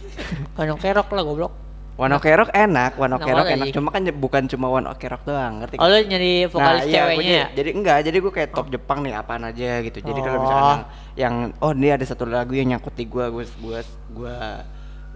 [0.55, 1.53] Kan kerok lah goblok.
[1.97, 3.65] One Ok Rock enak, One Ok Enak Rock enak.
[3.73, 5.81] Cuma kan bukan cuma One Ok Rock doang, ngerti?
[5.81, 7.47] Oh lu nyari vokalis iya, gua ceweknya jadi, ya?
[7.57, 9.97] jadi enggak, jadi gue kayak top Jepang nih apaan aja gitu.
[10.05, 10.85] Jadi kalau misalkan Oh.
[11.17, 13.79] yang, yang oh ini ada satu lagu yang nyangkut di gua, gua gua
[14.13, 14.37] gua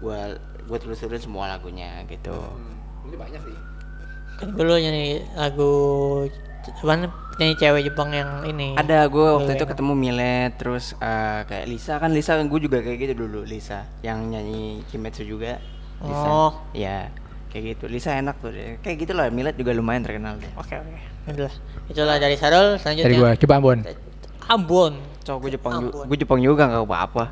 [0.02, 0.18] gua
[0.66, 2.34] gua telusurin semua lagunya gitu.
[3.06, 3.56] Ini banyak sih.
[4.42, 5.72] Kan dulu nyanyi lagu
[6.62, 6.94] apa
[7.38, 8.74] nyanyi cewek Jepang yang ini.
[8.74, 9.70] Ada gue waktu itu enak.
[9.74, 13.86] ketemu Milet terus eh, kayak Lisa kan Lisa kan gue juga kayak gitu dulu Lisa
[14.02, 15.62] yang nyanyi Kimetsu juga.
[16.02, 16.28] Lisa.
[16.28, 16.50] Oh.
[16.74, 17.08] Iya,
[17.48, 17.84] kayak gitu.
[17.86, 18.50] Lisa enak tuh.
[18.50, 18.78] deh.
[18.82, 20.50] Kayak gitu lah Milet juga lumayan terkenal deh.
[20.58, 20.98] Oke oke.
[21.30, 21.54] Itulah.
[21.86, 23.06] Itulah dari Sarul selanjutnya.
[23.06, 23.78] Dari gua coba Ambon.
[24.50, 24.94] Ambon.
[25.22, 26.04] Cowok gue Jepang juga, Ampun.
[26.10, 27.24] gue Jepang juga nggak apa-apa.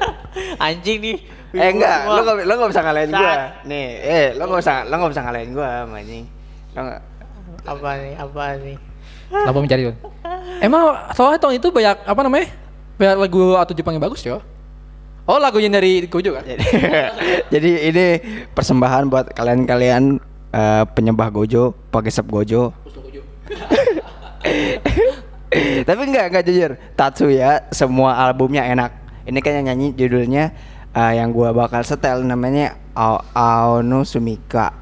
[0.64, 1.16] Anjing nih.
[1.52, 3.20] eh enggak, lo gak, lo gak bisa ngalahin gue.
[3.20, 3.68] Saat.
[3.68, 6.24] Nih, eh lo gak bisa lo gak bisa ngalahin gue, anjing.
[6.72, 7.00] Lo gak,
[7.68, 8.14] Apa nih?
[8.16, 8.76] Apa nih?
[9.28, 9.82] Kenapa mencari?
[10.64, 12.48] Emang soalnya tahun itu banyak apa namanya?
[12.96, 14.40] Banyak lagu atau Jepang yang bagus yo.
[15.28, 16.48] Oh lagunya dari Gojo kan?
[16.48, 16.64] jadi,
[17.52, 18.06] jadi ini
[18.56, 20.16] persembahan buat kalian-kalian
[20.56, 22.72] eh, penyembah Gojo, pagesep Gojo.
[25.88, 26.80] Tapi enggak, enggak jujur.
[26.96, 28.90] Tatsuya semua albumnya enak.
[29.28, 30.56] Ini kan yang nyanyi judulnya
[30.96, 34.72] eh, yang gua bakal setel namanya Ao Aono Sumika.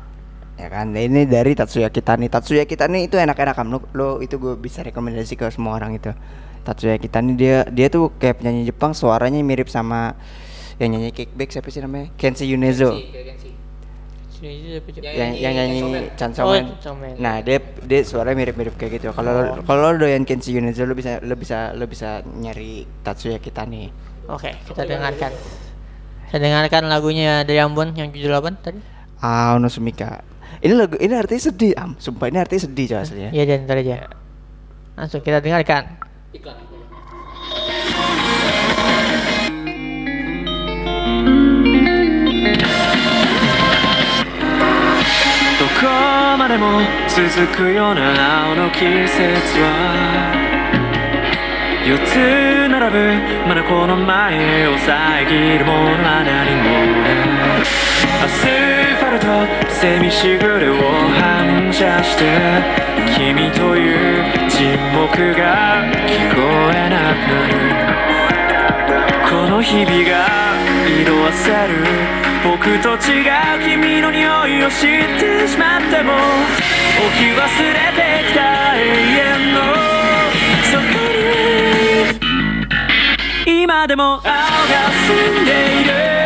[0.54, 0.94] Ya kan?
[0.94, 2.30] Ini dari Tatsuya Kitani.
[2.30, 3.66] Tatsuya Kitani itu enak-enak kan.
[3.66, 6.14] Lo, lo itu gue bisa rekomendasi ke semua orang itu.
[6.66, 10.18] Tatsuya Kitani dia dia tuh kayak penyanyi Jepang suaranya mirip sama
[10.82, 12.10] yang nyanyi kickback siapa sih namanya?
[12.18, 12.98] Kenshi Yunezo
[15.00, 16.76] yang yang nyanyi Oh, Chansomen.
[16.76, 17.16] Chansomen.
[17.16, 17.56] Nah, dia
[17.88, 19.08] dia suaranya mirip-mirip kayak gitu.
[19.16, 23.88] Kalau kalau lo doyan Kenshi Yunezo lo bisa lo bisa lo bisa nyari Tatsuya Kitani.
[24.28, 25.32] Oke, kita dengarkan.
[26.28, 28.82] Saya dengarkan lagunya dari Ambon yang judul apa tadi?
[29.22, 30.20] Aono Sumika.
[30.60, 31.94] Ini lagu ini artinya sedih, Am.
[31.96, 33.30] Sumpah ini artinya sedih coy aslinya.
[33.32, 34.10] Iya, dan ntar aja.
[34.96, 36.38] Langsung kita dengarkan.「ど
[45.80, 45.86] こ
[46.36, 50.32] までも続くような青の季節は」
[51.86, 53.14] 「四つ並ぶ
[53.48, 56.62] まだこの前を遮るものは何も
[57.02, 57.66] ない」
[58.22, 59.26] 「アスファルト
[59.72, 60.74] セミしぐれを
[61.18, 62.24] 反射して」
[63.16, 66.40] 「君という沈黙が聞こ
[66.74, 67.54] えなくなる」
[69.28, 70.26] この日々が
[71.02, 71.56] 色あせる
[72.44, 73.32] 僕と違う
[73.64, 76.20] 君の匂いを知ってしまっても置
[77.18, 78.40] き忘れてきた
[78.76, 79.60] 永遠の
[80.70, 80.82] そこ
[83.46, 84.28] に今でも青が
[85.06, 86.25] 澄んでいる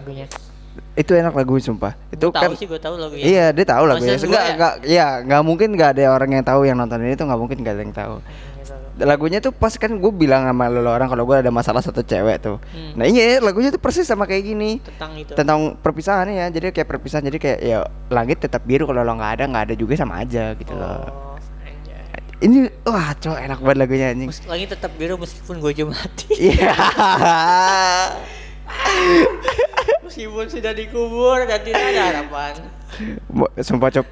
[0.00, 0.26] lagunya.
[0.94, 1.92] Itu enak lagu sumpah.
[2.08, 3.24] Itu tahu kan sih gue tahu lagunya.
[3.26, 4.16] Iya, dia tahu lagunya.
[4.16, 7.14] Enggak, gua ya- enggak, iya, enggak mungkin enggak ada orang yang tahu yang nonton ini
[7.14, 8.14] tuh enggak mungkin enggak ada yang tahu.
[8.22, 8.74] Gitu.
[9.00, 12.36] Lagunya tuh pas kan gue bilang sama lo orang kalau gue ada masalah satu cewek
[12.38, 12.56] tuh.
[12.70, 13.00] Hmm.
[13.00, 14.76] Nah iya lagunya tuh persis sama kayak gini.
[14.78, 15.32] Tentang itu.
[15.32, 16.46] Tentang perpisahan ya.
[16.52, 17.78] Jadi kayak perpisahan jadi kayak ya
[18.12, 21.00] langit tetap biru kalau lo nggak ada nggak ada juga sama aja gitu loh.
[21.08, 22.44] Oh, anjay.
[22.44, 24.30] Ini wah cowok enak banget lagunya anjing.
[24.46, 26.30] Lagi tetap biru meskipun Gojo mati.
[26.36, 26.72] Iya.
[30.02, 32.52] meskipun sudah dikubur dan tidak ada harapan.
[33.56, 34.06] Sumpah cok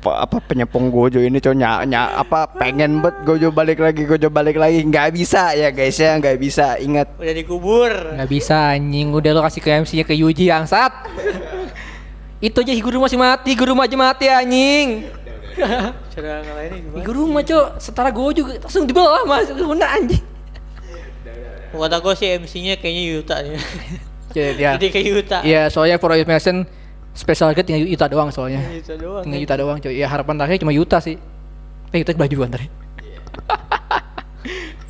[0.00, 4.28] pa- apa penyepong Gojo ini cowok nya, nya- apa pengen bet Gojo balik lagi Gojo
[4.28, 7.90] balik lagi nggak bisa ya guys ya nggak bisa ingat Udah dikubur.
[8.12, 10.92] Nggak bisa anjing, udah lo kasih ke MC-nya ke Yuji angsat.
[12.38, 15.08] Itu aja guru masih mati, guru aja mati anjing.
[16.12, 17.00] Cara gimana?
[17.00, 20.24] Guru mah cok, setara gue juga langsung dibelah mas, bener anjing.
[21.76, 23.58] Kata gue sih MC-nya kayaknya Yuta nih.
[24.36, 25.38] Jadi ya, Jadi kayak Yuta.
[25.42, 26.66] Iya soalnya for information
[27.12, 28.62] special guest tinggal Yuta doang soalnya.
[28.68, 29.22] Yuta doang.
[29.22, 29.94] Tinggal Yuta doang coy.
[29.94, 31.14] Ya harapan terakhir cuma Yuta sih.
[31.90, 32.62] Eh Yuta baju ntar.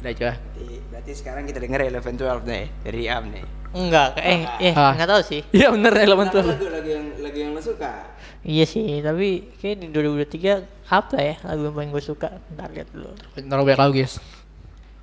[0.01, 0.33] Udah coba.
[0.37, 3.45] berarti Berarti sekarang kita denger Eleven Twelve nih dari Am nih.
[3.75, 4.95] Enggak, eh, eh, Ah.
[4.95, 5.43] enggak tahu sih.
[5.51, 6.47] Iya bener Kenapa tuh.
[6.47, 8.15] lagu lagu yang lagu yang lo suka?
[8.41, 12.29] Iya sih, tapi kayak di 2023 apa ya lagu yang paling gue suka?
[12.55, 13.11] Ntar lihat dulu.
[13.43, 14.21] Naruh banyak lagu guys.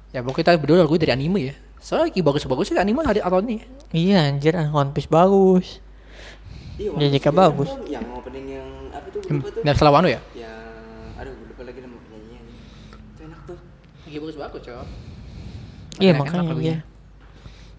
[0.09, 1.55] Ya pokoknya kita berdua lagu dari anime ya.
[1.81, 3.65] Soalnya lagi bagus-bagus sih anime hari atau ini.
[3.89, 5.81] Iya anjir, One Piece bagus.
[6.77, 7.69] Iya, One Piece bagus.
[7.89, 9.21] Yang opening yang apa tuh?
[9.65, 10.21] Yang salah Wano ya?
[10.31, 10.53] Yang
[11.17, 12.41] aduh gue lupa lagi nama penyanyinya.
[13.11, 13.57] Itu enak tuh.
[14.05, 14.87] Lagi bagus-bagus cowok.
[15.97, 16.69] Iya makanya lagunya.
[16.71, 16.77] iya.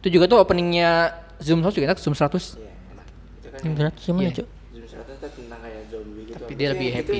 [0.02, 0.90] Itu juga tuh openingnya
[1.38, 2.58] Zoom 100 juga enak, Zoom 100.
[2.58, 3.06] Iya, enak.
[3.54, 4.32] Kan Yang berat gimana Iya.
[4.34, 4.46] cuk?
[4.50, 6.34] Zoom 100 tuh tentang kayak zombie gitu.
[6.36, 7.18] Tapi dia lebih yang- happy.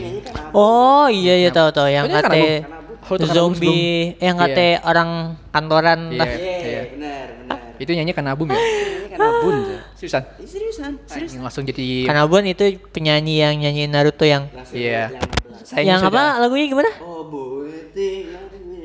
[0.53, 2.67] Oh iya iya tahu tahu yang kate
[3.15, 3.19] Kan.
[3.19, 4.47] Oh, kan Abu zombie, eh, yang Iya.
[4.49, 5.11] kate orang
[5.49, 6.19] kantoran Iya.
[6.19, 6.29] lah.
[6.29, 6.83] Iya, Iya.
[6.91, 7.59] benar, benar.
[7.77, 8.57] Itu nyanyi kan album ya?
[8.57, 9.55] Ini kan Abun.
[9.63, 9.81] Zah.
[9.95, 10.23] Seriusan?
[10.41, 11.31] Seriusan, serius.
[11.31, 15.11] Anjing, langsung jadi Kanabun itu penyanyi yang nyanyi Naruto yang Iya.
[15.11, 15.63] yang 16.
[15.63, 16.91] Saya yang sudah- apa lagunya gimana?
[16.99, 18.35] Oh, butik.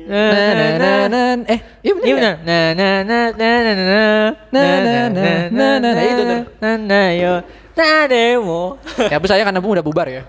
[0.08, 1.44] Na, Na, na, na, na, na, na.
[1.46, 2.06] Eh, iya bener.
[2.06, 2.36] Iya nggak?
[2.40, 2.44] benar.
[2.48, 4.00] Na na na na na na na
[4.48, 6.02] Na, na, na, na, na, na.
[6.02, 6.40] Itu, tuh.
[6.58, 7.34] na na yo
[7.76, 8.62] na demo.
[8.98, 10.24] Ya, tapi saya kan album udah bubar ya.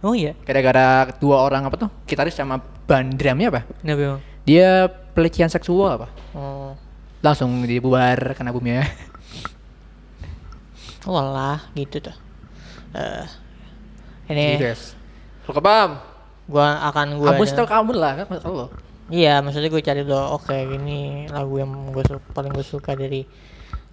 [0.00, 0.32] Oh iya.
[0.48, 1.90] Gara-gara dua orang apa tuh?
[2.08, 2.56] Gitaris sama
[2.88, 3.60] band drumnya apa?
[3.84, 4.20] Kenapa?
[4.48, 6.08] Dia pelecehan seksual apa?
[6.32, 6.72] Oh.
[7.20, 8.88] Langsung dibubar kan albumnya.
[11.08, 12.16] Oh lah, gitu tuh.
[12.92, 13.24] Eh
[14.28, 14.92] ini guys.
[15.48, 15.96] Lo kebam.
[16.50, 18.66] gua akan gua denger- setel kamu lah kan masalah lo.
[19.10, 23.26] Iya, maksudnya gue cari dulu oke ini lagu yang gue paling gue suka dari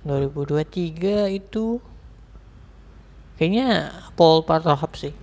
[0.05, 1.81] 2023 itu
[3.33, 5.13] kayaknya Paul Partohap sih.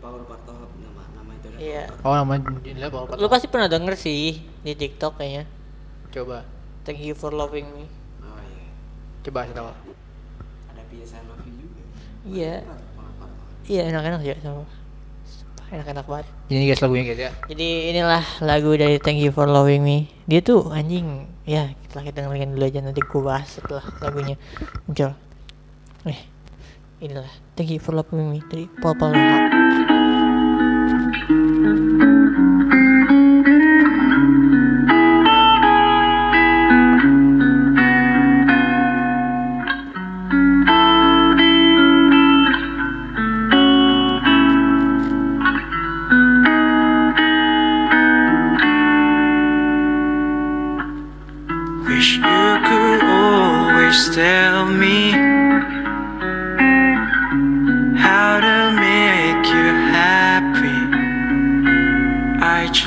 [0.00, 1.46] Power Part of nama nama itu.
[1.48, 1.58] ada.
[1.72, 1.88] Iya.
[2.04, 3.16] Oh nama judulnya apa?
[3.16, 5.48] Lu pasti pernah denger sih di TikTok kayaknya.
[6.12, 6.44] Coba.
[6.84, 7.88] Thank you for loving me.
[8.20, 8.68] Oh iya.
[9.24, 9.68] Coba saya tahu.
[10.68, 11.82] Ada I Love You juga.
[12.28, 12.54] Iya.
[13.64, 14.64] Iya enak-enak juga sama.
[15.72, 16.26] Enak-enak banget.
[16.52, 17.30] Ini guys lagunya guys ya.
[17.48, 20.12] Jadi inilah lagu dari Thank You for Loving Me.
[20.28, 21.24] Dia tuh anjing.
[21.48, 24.36] Ya, kita kita dengerin dulu aja nanti gue bahas setelah lagunya
[24.84, 25.16] muncul.
[26.04, 26.20] Eh,
[27.00, 29.16] inilah Thank You for Loving Me dari Paul Paul.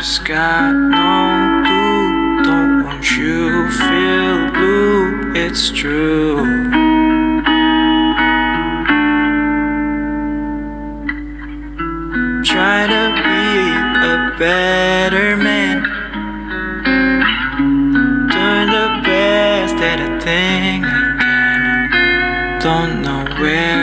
[0.05, 2.43] Just got no clue.
[2.43, 5.33] Don't want you feel blue.
[5.33, 6.45] It's true.
[12.51, 13.45] Trying to be
[14.13, 15.77] a better man.
[18.29, 22.59] Doing the best at a thing I can.
[22.59, 23.74] Don't know where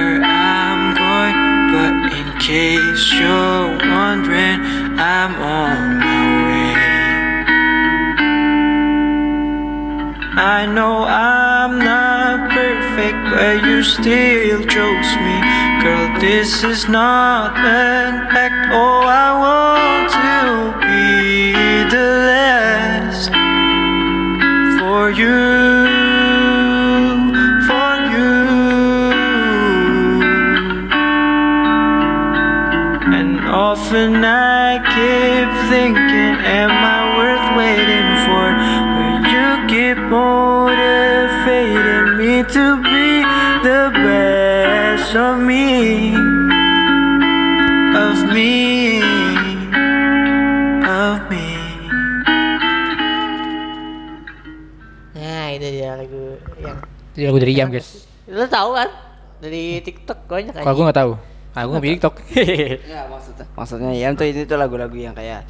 [13.43, 15.37] but you still chose me.
[15.83, 18.69] Girl, this is not an act.
[18.73, 20.35] Oh, I want to
[20.87, 21.03] be
[21.95, 23.31] the last
[24.79, 25.43] for you,
[27.69, 28.33] for you.
[33.19, 33.33] And
[33.69, 34.42] often I
[45.13, 46.17] best of me,
[47.93, 48.53] of me,
[50.89, 51.45] of me.
[55.13, 56.81] Nah, itu dia lagu yang
[57.13, 58.09] Jadi lagu dari Yam guys.
[58.25, 58.89] Lu tahu kan?
[59.45, 61.13] Dari TikTok banyak Kalau gue nggak tahu.
[61.53, 62.15] Ah, gue nggak punya TikTok.
[62.97, 65.45] Ya maksudnya maksudnya ya tuh ini tuh lagu-lagu yang kayak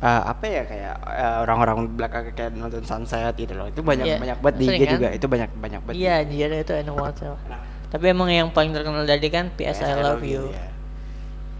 [0.00, 3.68] eh, apa ya kayak eh, orang-orang belakang kayak nonton sunset gitu loh.
[3.68, 4.92] Itu banyak Iya, banyak banget di IG kan?
[4.96, 5.08] juga.
[5.12, 6.00] Itu banyak banyak banget.
[6.00, 7.16] Iya, dia itu enak banget.
[7.92, 10.48] Tapi emang yang paling terkenal dari kan PS I Love You.
[10.48, 10.66] ya.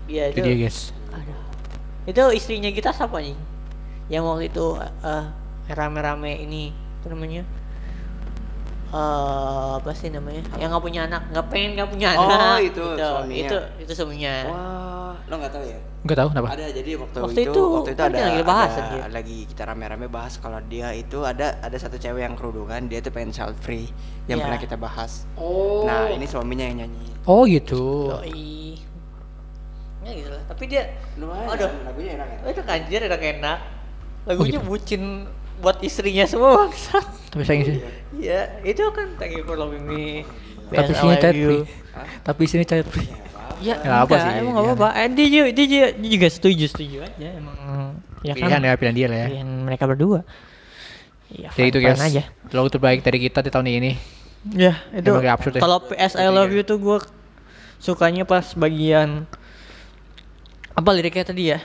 [0.09, 0.47] Iya Itu itu.
[0.49, 0.79] dia guys.
[1.13, 1.39] Aduh.
[2.09, 3.37] Itu istrinya kita siapa nih?
[4.09, 5.25] Yang waktu itu eh
[5.69, 7.45] rame-rame ini apa namanya?
[8.93, 10.45] Eh apa sih namanya?
[10.55, 12.57] Yang nggak punya anak, nggak pengen nggak punya Oh, anak.
[12.61, 12.85] itu Gitu.
[13.01, 13.49] suaminya.
[13.49, 14.35] Itu itu suaminya.
[14.45, 15.79] Wah, lo nggak tahu ya?
[16.03, 16.47] Enggak tahu kenapa.
[16.51, 19.63] Ada jadi waktu, Waktu itu, itu waktu itu kan ada, lagi bahas ada lagi kita
[19.65, 23.57] rame-rame bahas kalau dia itu ada ada satu cewek yang kerudungan dia tuh pengen child
[23.57, 23.87] free
[24.27, 24.45] yang Iya.
[24.45, 25.25] pernah kita bahas.
[25.35, 25.87] Oh.
[25.87, 27.07] Nah ini suaminya yang nyanyi.
[27.25, 28.13] Oh gitu.
[28.13, 28.77] Yoi.
[30.03, 30.43] Ya gitu lah.
[30.45, 30.83] Tapi dia
[31.15, 31.49] Lumayan.
[31.49, 31.71] Aduh.
[31.87, 32.39] lagunya enak ya.
[32.43, 33.59] Oh, itu kanjir enak enak.
[34.27, 35.25] Lagunya bucin
[35.63, 37.22] buat istrinya semua bangsat.
[37.33, 37.77] Tapi sayang sih.
[38.21, 40.29] Iya, itu kan thank you for loving me.
[40.69, 41.49] Tapi sini you.
[41.49, 41.63] free.
[42.21, 43.09] Tapi sini child free.
[43.63, 44.89] Ya, Ya, apa sih, Emang enggak apa-apa.
[45.01, 47.57] Eh, dia, juga, dia, juga, dia juga setuju setuju aja emang.
[48.27, 48.69] Ya Pilihan kan.
[48.69, 49.29] ya, pilihan dia lah ya.
[49.33, 50.21] Pilihan mereka berdua.
[51.33, 52.23] Iya, Jadi itu guys, aja.
[52.53, 53.93] lagu terbaik dari kita di tahun ini.
[54.53, 55.39] Ya, itu ya.
[55.63, 56.99] kalau PS I love you tuh gue
[57.79, 59.25] sukanya pas bagian
[60.75, 61.63] apa liriknya tadi ya?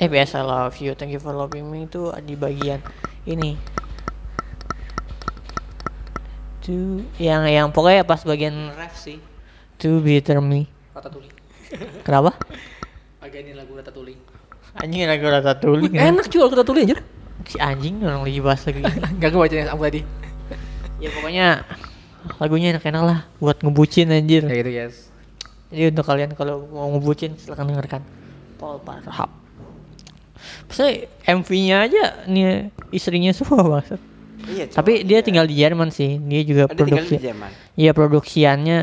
[0.00, 2.80] Eh I love you, thank you for loving me itu di bagian
[3.28, 3.52] ini.
[6.64, 9.20] To yang yang pokoknya pas bagian ref sih.
[9.84, 10.72] To be me.
[10.96, 11.28] Ratatouille.
[12.00, 12.32] Kenapa?
[13.20, 14.16] Agak ini lagu Ratatouille.
[14.80, 15.92] Anjing lagu Ratatouille.
[15.92, 17.00] Enak juga lagu Ratatouille anjir.
[17.44, 18.80] Si anjing orang lagi bahas lagi.
[19.20, 20.00] Enggak gue baca yang tadi.
[20.96, 21.46] ya pokoknya
[22.40, 24.48] lagunya enak-enak lah buat ngebucin anjir.
[24.48, 25.12] Ya gitu guys.
[25.68, 28.00] Jadi untuk kalian kalau mau ngebucin silahkan dengarkan
[28.56, 29.39] Paul Parhab.
[30.70, 34.00] Saya MV-nya aja nih istrinya semua banget.
[34.40, 36.16] Iya, Tapi dia tinggal di Jerman sih.
[36.16, 37.14] Dia juga ada tinggal produksi.
[37.76, 38.78] Iya produksiannya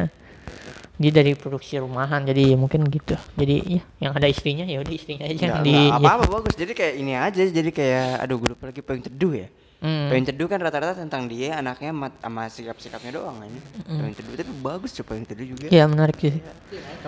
[0.97, 3.14] dia dari produksi rumahan jadi mungkin gitu.
[3.38, 6.53] Jadi ya yang ada istrinya ya udah istrinya aja yang di nggak apa-apa bagus.
[6.58, 7.41] Jadi kayak ini aja.
[7.45, 9.47] Jadi kayak aduh gue lupa lagi payung teduh ya.
[9.78, 10.10] Hmm.
[10.10, 13.60] Payung teduh kan rata-rata tentang dia, anaknya mat- sama sikap-sikapnya doang aja.
[13.86, 15.68] Payung teduh tapi bagus coba payung teduh juga.
[15.70, 16.34] Ya menarik sih.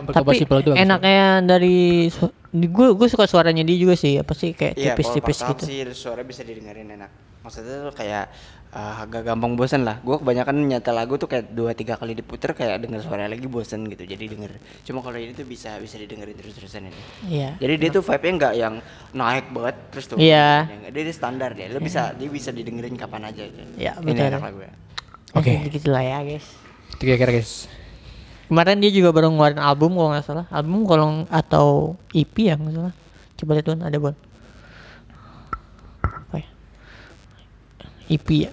[0.05, 0.45] Tapi
[0.77, 1.77] enaknya dari
[2.09, 5.49] su- di gue gue suka suaranya dia juga sih apa sih kayak Iya, tipis-tipis Paul
[5.51, 5.63] gitu.
[5.65, 7.09] Sih suara bisa didengerin enak.
[7.41, 8.29] Maksudnya tuh kayak
[8.73, 10.01] uh, agak gampang bosan lah.
[10.01, 13.85] Gue kebanyakan nyata lagu tuh kayak dua tiga kali diputer kayak denger suara lagi bosan
[13.89, 14.05] gitu.
[14.05, 14.51] Jadi denger.
[14.85, 17.01] Cuma kalau ini tuh bisa bisa didengerin terus-terusan ini.
[17.29, 17.49] Iya.
[17.57, 18.75] Jadi dia tuh vibe-nya nggak yang
[19.15, 20.17] naik banget terus tuh.
[20.21, 20.69] Iya.
[20.89, 21.67] Dia, dia standar dia.
[21.73, 23.43] Lo bisa dia bisa didengerin kapan aja.
[23.45, 23.61] gitu.
[23.77, 24.29] Iya, Ini betul.
[24.29, 24.73] enak lagu ya.
[25.37, 25.51] Oke.
[25.69, 26.47] Gitu lah ya guys.
[26.97, 27.69] Itu kira-kira guys.
[28.49, 30.45] Kemarin dia juga baru ngeluarin album kalau nggak salah.
[30.49, 32.93] Album kalau atau EP ya nggak salah.
[33.37, 34.15] Coba lihat tuh ada bon.
[36.01, 36.47] Apa ya?
[38.09, 38.51] EP ya.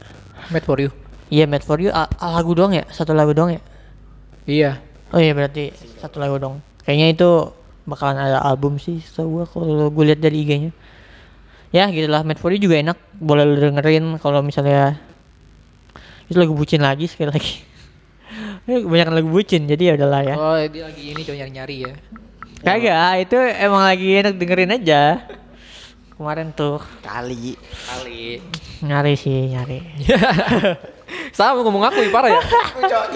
[0.52, 0.92] Made for you.
[1.26, 2.84] Iya Made for You a- lagu doang ya?
[2.92, 3.62] Satu lagu doang ya?
[4.46, 4.70] Iya.
[5.10, 6.62] Oh iya berarti satu lagu dong.
[6.86, 7.30] Kayaknya itu
[7.86, 10.70] bakalan ada album sih setahu gua kalau gue lihat dari IG-nya.
[11.74, 12.98] Ya gitulah Made for You juga enak.
[13.18, 15.00] Boleh lu dengerin kalau misalnya
[16.30, 17.54] itu lagu bucin lagi sekali lagi.
[18.66, 20.34] Kebanyakan lagu bucin jadi ya udahlah ya.
[20.34, 21.92] Oh, dia lagi ini coba nyari-nyari ya.
[22.56, 25.22] Kagak, itu emang lagi enak dengerin aja.
[26.16, 27.52] Kemarin tuh Kali.
[27.60, 28.40] Kali.
[28.78, 29.84] nyari sih nyari.
[31.36, 32.42] Sama ngomong aku parah ya.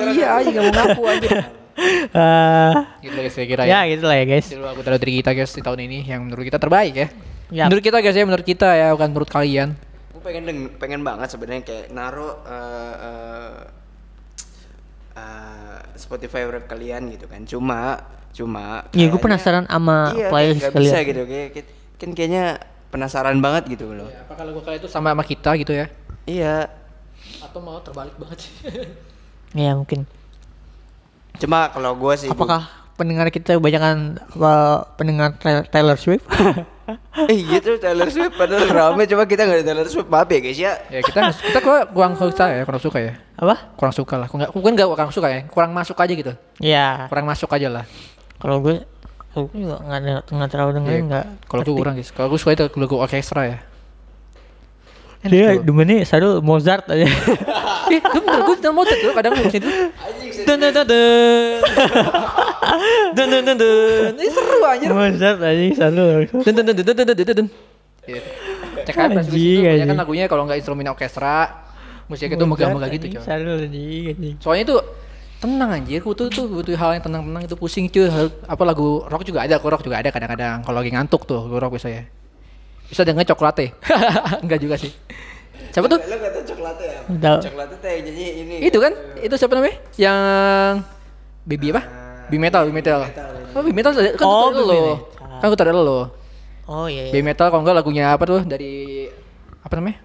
[0.07, 1.31] iya aja nggak mau ngaku aja.
[1.81, 3.89] Eh, Gitu guys saya kira ya ya.
[3.89, 4.45] gitu lah ya guys.
[4.45, 7.09] Itu lagu dari kita guys di tahun ini yang menurut kita terbaik ya.
[7.49, 7.65] Ya.
[7.65, 9.81] Menurut kita guys ya, menurut kita ya bukan menurut kalian.
[10.13, 13.53] Gue pengen deng- pengen banget sebenarnya kayak naruh eh, eh,
[15.17, 17.49] eh, Spotify rap kalian gitu kan.
[17.49, 17.97] Cuma
[18.31, 21.09] cuma Iya, gue penasaran sama iya, playlist kayak nggak bisa kalian.
[21.09, 22.45] gitu kayak kayak- kan kayaknya
[22.91, 24.11] penasaran banget gitu loh.
[24.27, 25.87] Apakah lagu kalian itu sama sama kita gitu ya?
[26.27, 26.67] Iya.
[27.41, 28.55] Atau mau terbalik banget sih?
[29.51, 30.07] Ya mungkin.
[31.43, 32.63] Cuma kalau gue sih gua- Apakah
[32.95, 34.21] pendengar kita kebanyakan
[34.95, 36.23] pendengar Tay- Taylor Swift?
[37.33, 40.59] eh gitu Taylor Swift padahal rame cuma kita nggak ada Taylor Swift maaf ya guys
[40.59, 40.73] ya.
[40.87, 43.13] ya kita kita kurang, kurang suka ya, kurang suka ya.
[43.35, 43.55] apa?
[43.75, 44.27] Kurang suka lah.
[44.31, 46.33] Nggak, bukan nggak kurang suka ya, kurang masuk aja gitu.
[46.61, 47.85] Ya, Kurang masuk aja lah.
[48.39, 48.87] kalau gue
[49.31, 51.07] gue juga nggak ada nggak terlalu dengerin Iya.
[51.07, 51.27] nggak.
[51.47, 52.11] Kalau gue kurang guys.
[52.11, 53.59] Kalau gue suka itu lagu orkestra ya.
[55.21, 57.05] Dia demennya selalu Mozart aja.
[57.93, 59.69] Ih, gue bener, gue bener mau tuh kadang gue itu.
[60.49, 61.61] Dun dun dun dun.
[63.15, 64.11] Dun dun dun dun.
[64.17, 64.89] Ini seru anjir.
[64.91, 66.05] Mozart aja selalu.
[66.31, 67.49] Dun dun dun dun dun dun dun dun.
[68.81, 71.69] Cek aja Anjing, itu banyak kan lagunya kalau nggak instrumen orkestra,
[72.09, 73.23] musiknya itu megah-megah gitu coy.
[73.23, 74.35] Selalu anjing anjing.
[74.41, 74.77] Soalnya itu
[75.41, 78.07] tenang anjir, gue tuh tuh butuh hal yang tenang-tenang itu pusing cuy.
[78.45, 80.61] Apa lagu rock juga ada, aku rock juga ada kadang-kadang.
[80.61, 82.05] Kalau lagi ngantuk tuh, gue rock bisa ya.
[82.87, 83.73] Bisa denger coklatnya.
[84.45, 84.93] Enggak juga sih.
[85.73, 85.99] Siapa tuh?
[86.03, 86.99] Lo kata ya?
[87.09, 87.41] Udah.
[87.81, 88.55] Teh jadi ini.
[88.61, 88.93] Itu kan?
[89.17, 89.81] Itu siapa namanya?
[89.97, 90.19] Yang
[91.49, 91.83] Baby apa?
[92.29, 93.01] Baby Metal, Baby Metal.
[93.57, 94.79] Oh, Baby Metal kan Oh, Baby lo.
[95.41, 96.01] Kan tutorial lo.
[96.69, 97.09] Oh iya.
[97.09, 99.07] Baby Metal kalau enggak lagunya apa tuh dari
[99.65, 99.99] apa namanya?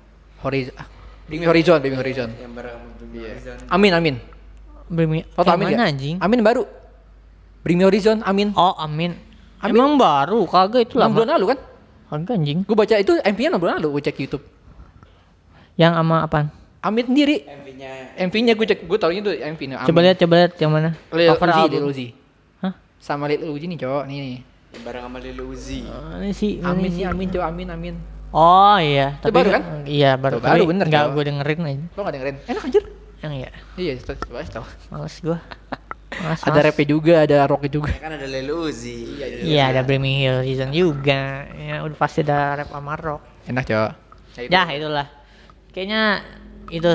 [0.45, 0.73] Horizon.
[0.77, 0.87] Ah,
[1.25, 2.29] Bring Me Horizon, Bring Me Horizon.
[2.37, 3.57] Yang bareng Horizon.
[3.73, 4.34] Amin, Amin.
[4.85, 6.15] Bring Lo tau Amin mana anjing?
[6.21, 6.63] Amin baru.
[7.65, 8.53] Bring Me Horizon, Amin.
[8.53, 9.17] Oh, Amin.
[9.57, 9.73] Amin.
[9.73, 11.33] Emang baru, kagak itu 6 bulan lama.
[11.41, 11.59] lalu kan?
[12.13, 12.59] Kagak anjing.
[12.69, 14.45] Gue baca itu MV-nya 6 bulan lalu gue cek YouTube.
[15.73, 16.47] Yang sama apaan?
[16.85, 17.41] Amin sendiri.
[17.41, 17.91] MV-nya
[18.29, 19.87] MV-nya gue cek, gue taruhnya tuh MV-nya Amin.
[19.89, 20.89] Coba lihat, coba lihat yang mana?
[21.09, 21.73] Lil Cover Uzi, album.
[21.73, 22.07] Lil Uzi.
[22.61, 22.73] Hah?
[23.01, 24.41] Sama Lil Uzi nih cowok, nih nih.
[24.85, 25.81] bareng sama Lil Uzi.
[25.89, 26.61] Oh, ini sih.
[26.61, 27.03] Amin sih?
[27.09, 27.95] Amin cowok, Amin, Amin.
[28.35, 29.63] Oh iya, Itu baru kan?
[29.87, 30.37] Iya baru.
[30.37, 31.13] Tuh, baru Tapi bener, Nggak Cok.
[31.15, 31.85] gue dengerin aja.
[31.95, 32.35] Lo gak dengerin?
[32.51, 32.83] Enak anjir.
[33.23, 34.65] Yang iya, Iya, coba tau.
[34.89, 35.37] males gue.
[36.15, 36.63] Mas, ada mas.
[36.71, 37.91] rapnya juga, ada rocknya juga.
[37.91, 39.19] Ya kan ada Lil Uzi.
[39.43, 41.43] Iya ada Blaming Hill season juga.
[41.51, 43.21] Ya udah pasti ada rap sama rock.
[43.45, 43.89] Enak, Cok.
[44.47, 45.07] Ya itulah.
[45.71, 46.23] Kayaknya
[46.71, 46.91] itu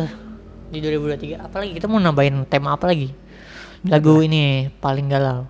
[0.73, 1.37] di 2023.
[1.37, 3.13] Apalagi kita mau nambahin tema apa lagi?
[3.85, 5.45] Lagu ini paling galau.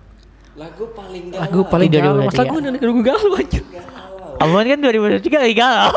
[0.59, 1.71] Lagu paling Lagu galau.
[1.71, 2.27] paling Di galau.
[2.27, 2.27] 2023.
[2.27, 3.61] Masa gue lagu galau aja.
[4.41, 5.93] Abang kan 2023 lagi galau.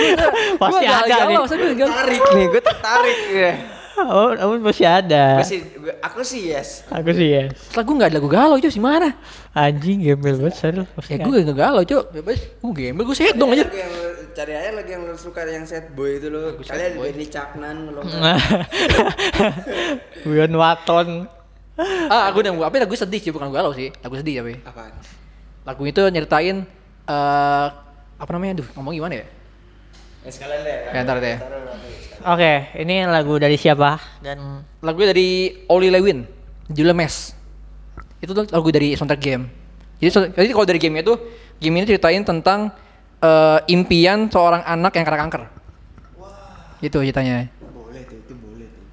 [0.64, 1.54] pasti Gua ada galau, nih.
[1.54, 1.92] gue galau.
[1.94, 3.52] Tarik nih, gue tertarik ya.
[3.96, 5.40] Oh, abang pasti ada.
[5.40, 6.84] Gue sih, gua- aku sih yes.
[6.92, 7.42] Aku sih ya.
[7.72, 8.68] Lagu gak ada lagu galau, Cok.
[8.68, 9.16] Si mana?
[9.56, 10.88] Anjing gembel banget serius.
[11.08, 12.12] Ya gue gak galau, Cok.
[12.12, 12.36] Bebas.
[12.60, 13.64] Gue gembel, gue sehat dong aja.
[13.64, 13.92] Yang
[14.36, 16.60] cari aja lagi yang lu suka yang sad boy itu lo.
[16.60, 17.08] Kalian boy.
[17.08, 18.36] Benny Caknan nggak.
[20.28, 21.08] Wion Waton.
[22.08, 23.88] Ah, aku udah apa lagu sedih sih, bukan galau sih.
[24.04, 24.60] Lagu sedih tapi.
[24.60, 24.92] Apaan?
[25.64, 26.68] Lagu itu nyeritain
[27.08, 27.66] eh
[28.16, 28.60] apa namanya?
[28.60, 29.26] Aduh, ngomong gimana ya?
[30.20, 30.76] Ya sekalian deh.
[30.92, 31.36] Ya, ntar deh.
[32.26, 34.02] Oke, ini lagu dari siapa?
[34.18, 35.28] Dan Lagunya dari
[35.70, 36.26] Oli Lewin,
[36.66, 37.30] judulnya Mes.
[38.18, 39.46] Itu tuh lagu dari soundtrack game.
[40.02, 41.14] Jadi, so- jadi kalau dari game itu,
[41.62, 42.74] game ini ceritain tentang
[43.16, 45.42] eh, impian seorang anak yang kena kanker.
[46.82, 47.46] Itu ceritanya.
[47.72, 48.84] Boleh tuh, itu boleh tuh.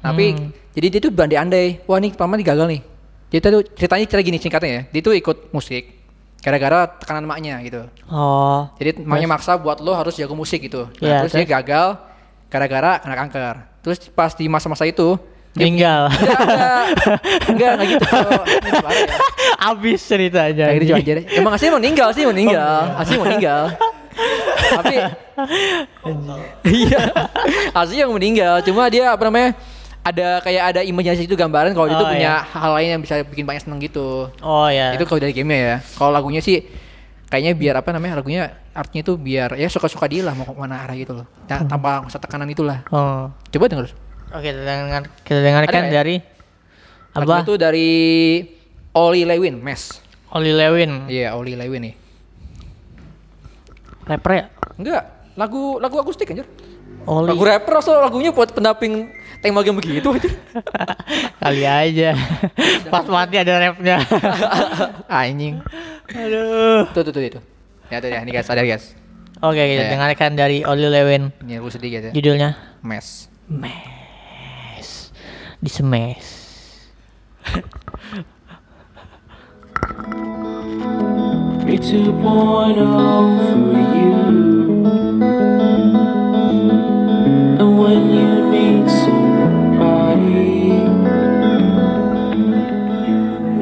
[0.00, 0.26] Tapi
[0.72, 2.80] jadi dia tuh berandai-andai, wah nih paman gagal nih.
[3.28, 4.82] Dia tuh ceritanya cerita gini singkatnya ya.
[4.90, 5.92] Dia tuh ikut musik
[6.40, 7.84] gara-gara tekanan maknya gitu.
[8.08, 10.88] oh, Jadi maknya maksa buat lo harus jago musik gitu.
[10.98, 12.07] Nah, Iya, terus dia gagal
[12.48, 13.54] gara-gara kena kanker.
[13.84, 15.16] Terus pas di masa-masa itu
[15.54, 16.08] meninggal.
[16.12, 16.82] Enggak, enggak,
[17.48, 18.06] enggak, enggak gitu.
[18.68, 18.90] Ya.
[19.58, 20.66] Abis ceritanya.
[20.70, 22.78] Kayak gitu aja Emang aslinya mau meninggal sih, mau meninggal.
[22.94, 23.62] Aslinya mau meninggal.
[24.68, 24.96] Tapi
[26.68, 27.02] iya,
[27.74, 28.54] aslinya mau meninggal.
[28.62, 29.54] Cuma dia apa namanya?
[29.98, 32.48] Ada kayak ada imajinasi itu gambaran kalau dia tuh Oh, punya iya.
[32.48, 34.30] hal lain yang bisa bikin banyak seneng gitu.
[34.40, 34.94] Oh ya.
[34.96, 35.76] Itu kalau dari gamenya ya.
[35.98, 36.64] Kalau lagunya sih
[37.28, 40.80] kayaknya biar apa namanya lagunya artinya tuh biar ya suka-suka dia lah mau ke mana
[40.84, 41.26] arah gitu loh.
[41.48, 42.82] Nah, tanpa usah tekanan itulah.
[42.88, 43.28] Oh.
[43.52, 43.92] Coba denger.
[44.28, 45.94] Oke, kita dengar kita dengarkan Ada ya?
[46.04, 46.16] dari
[47.16, 47.44] Lagu apa?
[47.44, 47.88] itu dari
[48.92, 50.00] Oli Lewin, Mes.
[50.32, 51.08] Oli Lewin.
[51.08, 51.94] Iya, Oli Lewin nih.
[54.08, 54.44] Rapper ya?
[54.80, 55.02] Enggak,
[55.36, 56.48] lagu lagu akustik anjir.
[57.08, 57.28] Oli.
[57.32, 59.08] Lagu rapper so lagunya buat pendamping
[59.40, 60.30] tema game begitu aja.
[61.44, 62.10] Kali aja.
[62.92, 63.96] Pas mati ada rapnya.
[65.08, 65.60] Anjing.
[66.08, 66.88] Aduh.
[66.94, 67.40] Tuh tuh tuh itu.
[67.88, 68.92] Ya tuh ya, ini guys, sadar guys.
[69.38, 69.90] Oke, kita Ya.
[69.94, 71.30] dengarkan dari Oli Lewin.
[71.44, 72.12] Ini lagu sedih guys ya.
[72.12, 73.28] Judulnya Mes.
[73.48, 74.88] Mes.
[75.58, 76.28] Di smash.
[81.64, 84.16] Me 2.0 for you.
[87.60, 90.48] And when you meet somebody,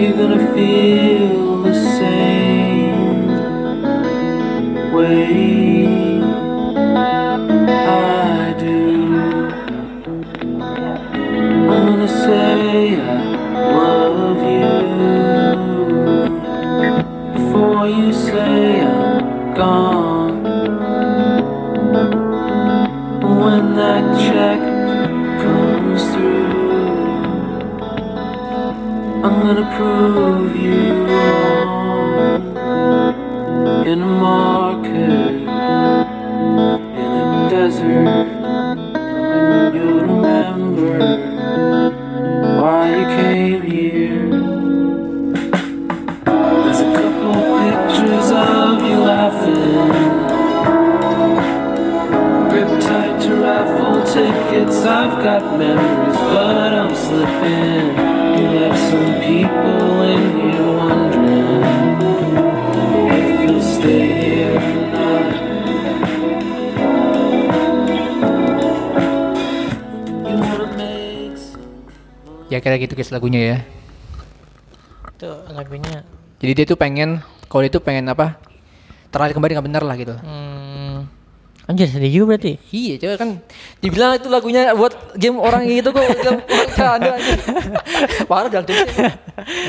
[0.01, 1.46] you're gonna feel
[4.97, 6.17] way
[7.69, 8.83] I do.
[11.73, 13.19] I'm gonna say I
[13.81, 14.77] love you
[17.37, 20.43] before you say I'm gone.
[23.43, 24.61] When that check
[25.45, 26.51] comes through,
[29.25, 31.77] I'm gonna prove you wrong.
[33.87, 34.13] In a
[54.57, 54.81] tickets.
[54.85, 57.93] I've got memories, but I'm slipping.
[58.37, 61.65] You left some people in here wondering
[63.13, 65.27] if you'll stay here or not.
[72.47, 73.59] Ya kira gitu guys lagunya ya.
[75.17, 76.07] Itu lagunya.
[76.41, 78.39] Jadi dia tuh pengen kalau dia tuh pengen apa?
[79.11, 80.15] Terlahir kembali nggak bener lah gitu.
[80.21, 80.46] Hmm.
[81.67, 82.63] Anjir sedih juga berarti.
[82.71, 83.29] Iya, coba kan
[83.83, 85.99] dibilang itu lagunya buat game orang gitu kok
[86.79, 87.35] canda aja.
[88.31, 88.77] Parah jangan tuh.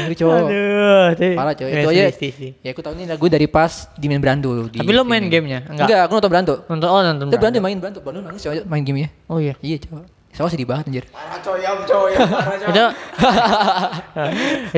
[0.06, 0.38] Ngeri cowok.
[0.38, 1.70] Aduh, Parah cowok.
[1.74, 2.04] Iya, Itu aja.
[2.62, 5.66] Ya aku tahu ini lagu dari pas di main Brandu di Tapi lo main gamenya?
[5.66, 5.90] Enggak.
[5.90, 6.54] Enggak, aku nonton Brandu.
[6.70, 7.26] Nonton oh nonton.
[7.34, 7.66] Itu Brandu Brando.
[7.66, 9.10] main Brandu, Brandu nangis coy, main gamenya.
[9.26, 9.58] Oh iya.
[9.66, 10.06] Iya, coba.
[10.38, 11.06] Sama sedih banget anjir.
[11.10, 12.70] Parah coyam coyam, parah coyam.
[12.70, 12.86] Itu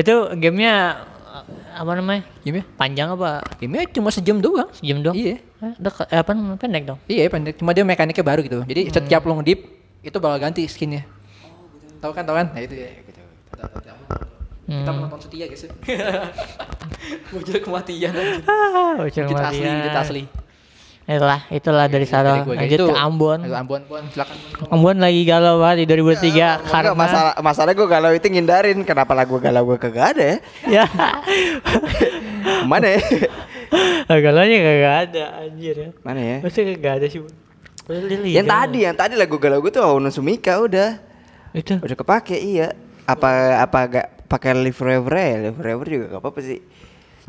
[0.00, 1.04] itu gamenya
[1.72, 2.22] apa namanya?
[2.40, 2.64] Gamenya?
[2.74, 3.30] Panjang apa?
[3.56, 4.68] Gamenya cuma sejam doang.
[4.72, 5.14] Sejam dong?
[5.14, 5.38] Iya.
[5.76, 6.56] Dekat, eh, apa namanya?
[6.56, 6.98] pendek dong?
[7.04, 8.58] Iya pendek, cuma dia mekaniknya baru gitu.
[8.62, 9.60] Jadi setiap lo ngedip
[10.00, 11.04] itu bakal ganti skinnya.
[11.98, 12.46] Tahu kan, tahu kan?
[12.50, 13.20] Nah itu ya gitu.
[13.52, 13.68] Tahu.
[14.70, 15.02] Kita Hmm.
[15.02, 15.66] penonton setia guys.
[17.32, 18.42] Bocil kematian anjir.
[18.46, 19.74] Ah, bocor Wujud asli, kematian.
[19.82, 20.22] wujud asli.
[21.10, 22.30] Itulah, itulah dari Saro.
[22.30, 22.84] Dari gua kayak Lanjut gitu.
[22.86, 23.38] ke Ambon.
[23.42, 24.36] Ambon, Ambon, silakan.
[24.70, 28.78] Ambon lagi galau banget di 2003 karena Enggak, masalah masalah gue galau itu ngindarin.
[28.86, 30.38] Kenapa lagu galau gue kagak ada ya?
[30.70, 30.84] ya
[32.70, 33.02] Mana ya?
[34.22, 35.88] galaunya kagak ada anjir ya.
[36.06, 36.36] Mana ya?
[36.46, 37.20] Masa kagak ada sih?
[37.90, 40.94] Dia Yang tadi, yang tadi lagu galau gue tuh Ono Sumika udah.
[41.50, 41.82] Itu.
[41.82, 42.70] Udah kepake iya.
[43.10, 45.50] Apa apa agak pakai Live Forever ya?
[45.50, 46.62] Live Forever juga gak apa-apa sih.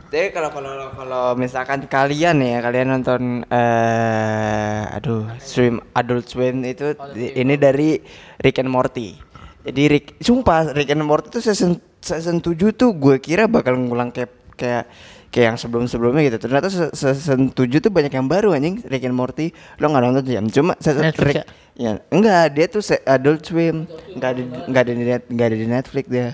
[0.10, 6.92] Jadi kalau kalau kalau misalkan kalian ya kalian nonton eh aduh Swim Adult Swim itu
[7.12, 8.02] di- ini dari
[8.38, 9.16] Rick and Morty.
[9.62, 14.10] Jadi Rick sumpah Rick and Morty itu season season 7 tuh gue kira bakal ngulang
[14.10, 14.84] kayak kayak
[15.30, 16.38] kayak yang sebelum-sebelumnya gitu.
[16.42, 19.54] Ternyata se- season 7 tuh banyak yang baru anjing Rick and Morty.
[19.78, 24.30] Lo nggak nonton jam cuma season Netflix Rick ya enggak dia tuh Adult Swim enggak
[24.36, 26.28] ada enggak ada di net, enggak ada di Netflix dia.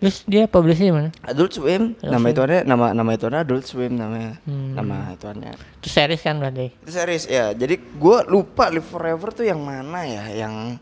[0.00, 1.10] Terus dia publishnya mana?
[1.28, 4.72] Adult Swim, nama itu nama nama itu Adult Swim namanya, Hmm.
[4.72, 5.52] nama ituannya.
[5.84, 6.72] Itu series kan berarti.
[6.72, 7.52] Itu series ya.
[7.52, 10.80] Jadi gua lupa Live Forever tuh yang mana ya, yang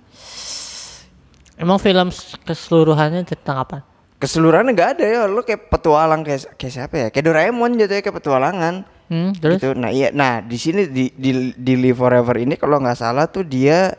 [1.59, 2.15] Emang film
[2.47, 3.79] keseluruhannya tentang apa?
[4.19, 5.21] keseluruhannya nggak ada ya.
[5.27, 7.07] Lu kayak petualang kayak kayak siapa ya?
[7.11, 8.75] Kayak Doraemon gitu ya, kayak petualangan.
[9.11, 9.75] Hmm, terus Gitu.
[9.75, 13.43] Nah iya, nah di sini di di di Live Forever ini kalau nggak salah tuh
[13.43, 13.95] dia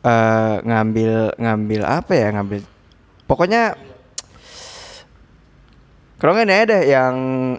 [0.00, 2.64] eh ngambil ngambil apa ya ngambil
[3.28, 3.76] pokoknya
[6.20, 7.14] kalau nggak ada yang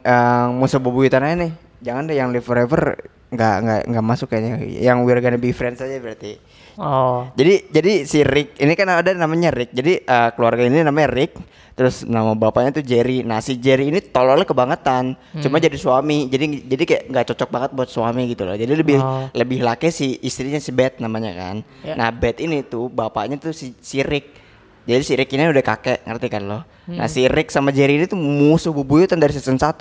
[0.05, 1.51] yang musuh bebuyutan aja nih.
[1.82, 2.93] Jangan deh yang Live Forever
[3.32, 4.62] nggak nggak nggak masuk kayaknya.
[4.62, 6.38] Yang We're Gonna Be Friends aja berarti.
[6.80, 9.74] Oh, jadi jadi si Rick ini kan ada namanya Rick.
[9.74, 11.36] Jadi eh, keluarga ini namanya Rick.
[11.72, 13.26] Terus nama bapaknya tuh Jerry.
[13.26, 15.18] Nah si Jerry ini tololnya kebangetan.
[15.41, 16.30] Cuma jadi suami.
[16.30, 18.53] Jadi jadi kayak nggak cocok banget buat suami gitu loh.
[18.53, 19.26] Jadi lebih Oh.
[19.34, 21.55] lebih laki si istrinya si Beth namanya kan.
[21.82, 21.97] Ya.
[21.97, 24.38] nah Beth ini tuh bapaknya tuh si, si Rick
[24.82, 26.60] jadi si Rick ini udah kakek ngerti kan lo?
[26.90, 29.78] Nah si Rick sama Jerry ini tuh musuh bubuyutan dari season 1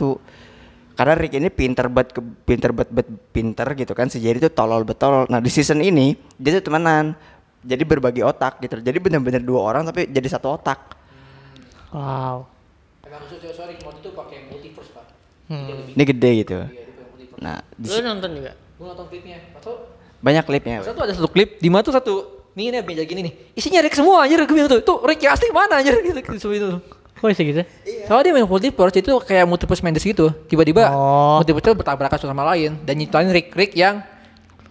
[0.93, 4.13] karena Rick ini pinter banget ke pinter banget banget pinter gitu kan.
[4.13, 7.17] Si Jerry tuh tolol betul nah di season ini dia tuh temenan.
[7.61, 8.81] Jadi berbagi otak gitu.
[8.81, 10.97] Jadi bener-bener dua orang tapi jadi satu otak.
[11.93, 12.49] Wow.
[13.05, 15.05] Emang sorry, Morty itu pakai multiverse, Pak.
[15.51, 15.91] Hmm.
[15.99, 16.59] ini gede gitu.
[17.43, 18.53] Nah di Lu nonton juga?
[18.55, 19.93] Gue nonton klipnya, atau?
[20.21, 23.33] Banyak klipnya satu ada satu klip di mana tuh satu nih ini meja gini nih.
[23.55, 24.81] Isinya Rick semua anjir gue bilang tuh.
[24.81, 25.95] Tuh Rick yang asli mana anjir?
[26.07, 26.71] Gitu gitu itu
[27.21, 27.61] Kok bisa gitu?
[28.09, 30.33] soalnya dia main multiverse itu kayak multiverse Mendes gitu.
[30.49, 31.37] Tiba-tiba Oh.
[31.39, 32.81] multiverse itu bertabrakan satu sama lain.
[32.81, 34.01] Dan nyiptain Rick Rick yang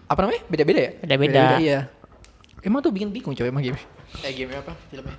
[0.10, 0.42] apa namanya?
[0.50, 0.92] Beda-beda ya?
[0.98, 1.42] Beda-beda.
[1.62, 1.80] iya.
[2.66, 3.78] Emang tuh bikin bingung coy emang game.
[4.26, 4.74] Eh game apa?
[4.90, 5.14] Filmnya?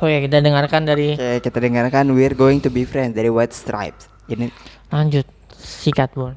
[0.00, 3.56] Oh ya kita dengarkan dari Oke, kita dengarkan We're Going to Be Friends dari White
[3.56, 4.12] Stripes.
[4.28, 4.52] Ini
[4.92, 5.24] lanjut.
[5.56, 6.36] Sikat bun.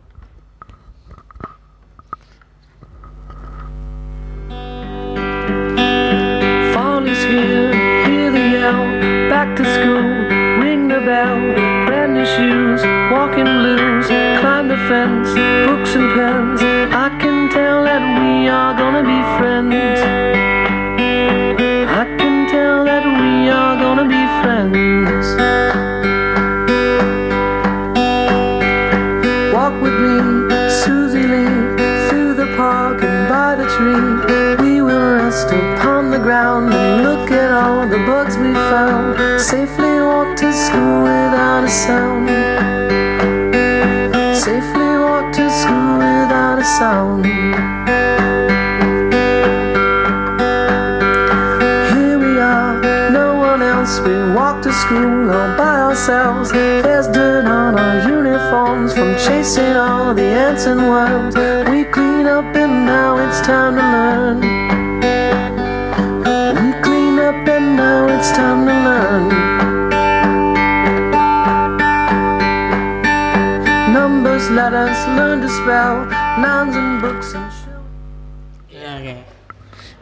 [9.43, 10.07] Back to school,
[10.63, 11.35] ring the bell.
[11.85, 12.81] Brand new shoes,
[13.11, 14.07] walking blues.
[14.39, 15.27] Climb the fence,
[15.67, 16.61] books and pens.
[16.93, 19.99] I can tell that we are gonna be friends.
[22.01, 25.25] I can tell that we are gonna be friends.
[29.53, 30.15] Walk with me,
[30.69, 31.75] Susie Lee,
[32.07, 34.63] through the park and by the tree.
[34.63, 39.12] We will rest upon the ground and look at all the bugs we found.
[39.53, 42.27] Safely walk to school without a sound.
[44.35, 47.23] Safely walk to school without a sound.
[51.93, 52.81] Here we are,
[53.11, 53.99] no one else.
[53.99, 56.51] We walk to school all by ourselves.
[56.51, 61.35] There's dirt on our uniforms from chasing all the ants and worms.
[61.69, 64.39] We clean up and now it's time to learn.
[66.55, 68.62] We clean up and now it's time
[75.53, 77.77] spell, nouns and books and show.
[78.69, 79.15] Ya oke.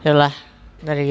[0.02, 0.34] Yalah
[0.80, 1.10] dari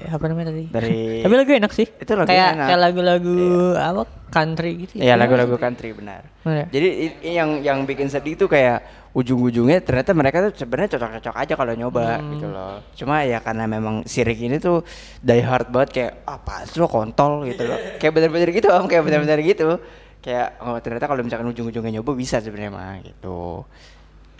[0.00, 0.64] apa namanya tadi?
[0.66, 1.86] Dari- Tapi lagu enak sih.
[1.90, 2.66] Itu lagu kayak enak.
[2.66, 3.36] kayak lagu-lagu
[3.74, 4.92] apa country gitu.
[4.96, 6.22] ya lagu-lagu country benar.
[6.42, 6.66] Oh, ya.
[6.66, 8.80] Jadi i- yang yang bikin sedih itu kayak
[9.10, 12.78] ujung-ujungnya ternyata mereka tuh sebenarnya cocok-cocok aja kalau nyoba gitu loh.
[12.94, 14.86] Cuma ya karena memang si Rick ini tuh
[15.18, 17.78] die hard banget kayak apa sih lo kontol gitu loh.
[17.98, 19.82] kayak bener-bener gitu om, kayak bener-bener gitu.
[20.20, 23.64] Kayak oh ternyata kalau misalkan ujung-ujungnya nyoba bisa sebenarnya mah gitu.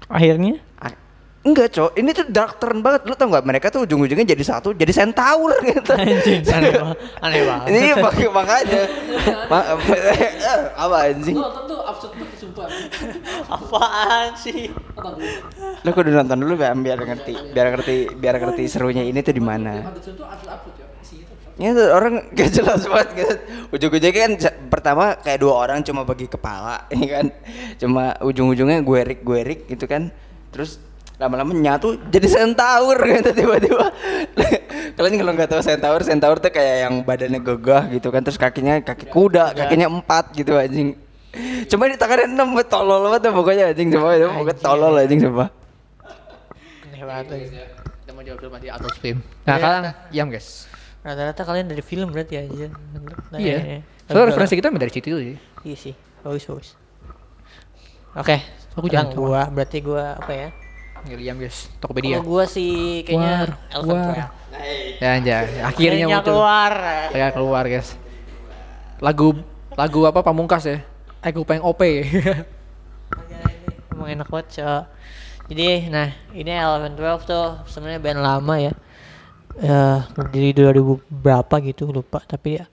[0.07, 0.93] Akhirnya Ah,
[1.41, 1.97] Enggak, Cok.
[1.97, 3.09] Ini tuh dark turn banget.
[3.09, 3.49] Lu tau nggak?
[3.49, 5.89] Mereka tuh ujung-ujungnya jadi satu, jadi centaur gitu.
[5.97, 6.97] anjing aneh banget.
[7.25, 7.67] Aneh banget.
[7.73, 8.83] Ini pakai makanya.
[9.49, 9.69] Ma-
[10.85, 11.33] apa anjing?
[11.33, 12.69] Lu nonton tuh absurd banget sumpah.
[13.49, 14.69] Apaan sih?
[15.81, 19.41] Lu kudu nonton dulu biar, biar ngerti, biar ngerti, biar ngerti serunya ini tuh di
[19.41, 19.89] mana.
[19.89, 20.77] Absurd tuh absurd absurd
[21.61, 21.71] ya.
[21.93, 23.35] Orang gak jelas banget gitu.
[23.71, 24.33] Ujung-ujungnya kan
[24.73, 27.27] pertama kayak dua orang cuma bagi kepala, ini kan.
[27.77, 30.09] Cuma ujung-ujungnya gue Rick, gue Rick gitu kan.
[30.51, 30.83] terus
[31.15, 33.93] lama-lama nyatu jadi centaur gitu tiba-tiba
[34.99, 38.81] kalian kalau nggak tahu centaur centaur tuh kayak yang badannya gagah gitu kan terus kakinya
[38.81, 40.97] kaki kuda kakinya empat gitu anjing
[41.71, 45.45] cuma di tangannya enam tolol banget tuh pokoknya anjing coba itu pokoknya tolol anjing coba
[47.01, 47.27] Aneh banget.
[47.33, 47.47] lagi.
[48.01, 49.17] Kita mau jawab film di Adult Swim.
[49.49, 49.83] Nah, kalian
[50.13, 50.69] yam guys.
[51.01, 52.69] Rata-rata kalian dari film berarti aja.
[53.33, 53.57] Nah, Iya.
[53.61, 53.77] ini.
[54.05, 55.37] Soalnya referensi kita dari situ sih.
[55.65, 55.95] Iya sih.
[56.21, 56.69] Bagus bagus.
[58.13, 58.37] Oke.
[58.77, 60.49] Aku jangan gua berarti gua apa ya?
[61.09, 61.73] Ngeliam guys.
[61.81, 62.21] Tokopedia.
[62.21, 63.97] Kalau gua sih kayaknya Elven.
[63.97, 64.29] Twelve.
[65.01, 66.37] Ya anjay, akhirnya muncul.
[66.37, 66.73] keluar.
[67.17, 67.97] Ya keluar guys.
[69.01, 69.41] Lagu
[69.73, 70.79] lagu apa pamungkas ya?
[71.25, 71.81] Aku pengen OP.
[73.93, 74.83] Emang enak banget Cok.
[75.51, 78.73] Jadi nah ini Eleven Twelve tuh sebenarnya band lama ya.
[79.57, 82.23] Dari 2000 berapa gitu lupa.
[82.23, 82.65] Tapi ya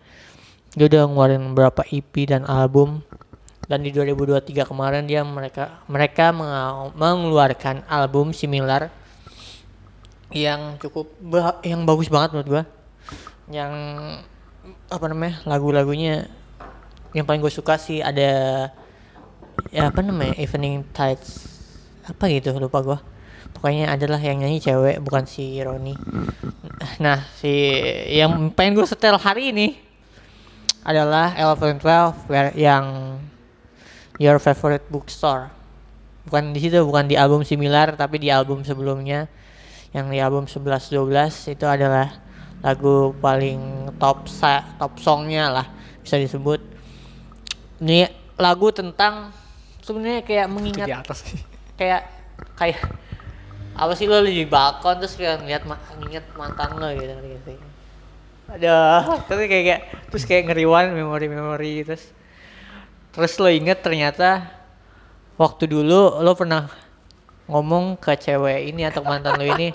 [0.77, 3.01] dia udah ngeluarin beberapa EP dan album.
[3.67, 6.31] Dan di 2023 kemarin dia mereka mereka
[6.95, 8.87] mengeluarkan album similar
[10.31, 11.11] yang cukup
[11.65, 12.63] yang bagus banget menurut gua.
[13.51, 13.73] Yang
[14.87, 16.31] apa namanya lagu-lagunya.
[17.15, 18.69] Yang paling gue suka sih ada
[19.73, 21.47] ya apa namanya evening tides.
[22.07, 22.99] Apa gitu lupa gua
[23.57, 25.97] pokoknya adalah yang nyanyi cewek bukan si Roni.
[27.01, 27.73] Nah si
[28.13, 29.73] yang pengen gue setel hari ini
[30.85, 32.13] adalah Eleven Twelve
[32.53, 33.17] yang
[34.21, 35.49] Your Favorite Bookstore.
[36.29, 39.25] Bukan di situ bukan di album similar tapi di album sebelumnya.
[39.89, 42.13] Yang di album 11 12 itu adalah
[42.61, 45.65] lagu paling top sa top songnya lah
[46.05, 46.61] bisa disebut.
[47.81, 48.05] Ini
[48.37, 49.33] lagu tentang
[49.81, 51.41] sebenarnya kayak mengingat di atas sih.
[51.79, 52.05] kayak
[52.53, 53.06] kayak
[53.77, 57.53] apa sih lo di balkon terus kayak ngeliat ma nginget mantan lo gitu gitu
[58.49, 62.09] aduh terus kayak, kayak terus kayak ngeriwan memori-memori terus
[63.13, 64.49] terus lo inget ternyata
[65.37, 66.65] waktu dulu lo pernah
[67.45, 69.69] ngomong ke cewek ini atau mantan lo ini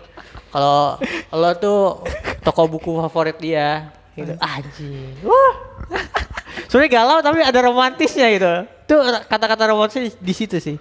[0.50, 0.98] kalau
[1.30, 2.03] lo tuh
[2.42, 4.36] toko buku favorit dia gitu.
[4.36, 5.16] Anjing.
[5.24, 5.55] Wah.
[6.68, 8.53] Sebenarnya galau tapi ada romantisnya gitu.
[8.84, 10.76] Tuh kata-kata romantisnya di, di situ sih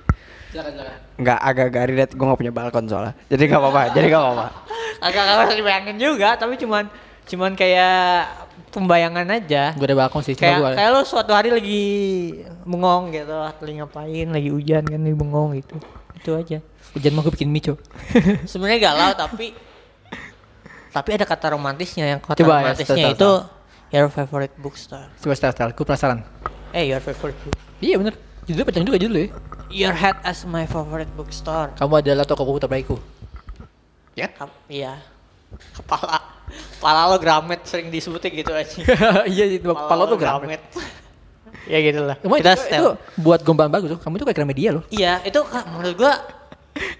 [0.52, 2.14] nggak agak agak relate.
[2.14, 3.14] Gue nggak punya balkon soalnya.
[3.28, 4.48] Jadi nggak apa-apa jadi nggak apa-apa.
[5.02, 6.86] Agak agak harus dibayangin juga tapi cuman
[7.26, 8.28] cuman kayak
[8.70, 9.74] pembayangan aja.
[9.74, 11.84] Gue ada balkon sih, cuma kayak gue kayak lo suatu hari lagi
[12.64, 15.76] bengong gitu lagi ngapain lagi hujan kan lagi bengong gitu.
[16.16, 16.60] Itu aja.
[16.94, 17.80] Hujan mau gue bikin mie cok.
[18.52, 19.56] sebenarnya galau tapi
[20.92, 23.32] tapi ada kata romantisnya yang kata Coba ya, romantisnya setel, itu
[23.96, 26.20] your favorite bookstore Coba style style, gue penasaran.
[26.76, 27.56] eh your favorite book.
[27.80, 29.28] Iya bener, judulnya panjang juga judulnya.
[29.72, 32.96] Your head as my favorite bookstore Kamu adalah toko buku terbaikku.
[34.14, 34.28] Ya?
[34.28, 35.00] Kap- iya
[35.76, 36.20] kepala
[36.80, 38.80] kepala lo gramet sering disebutnya gitu aja
[39.28, 40.64] iya, itu kepala tuh gramet.
[41.72, 44.00] ya gitu lah Emang kita itu, setel itu buat gombalan bagus tuh.
[44.00, 44.84] Kamu itu kayak Gramedia loh.
[44.90, 46.14] Iya, itu menurut gua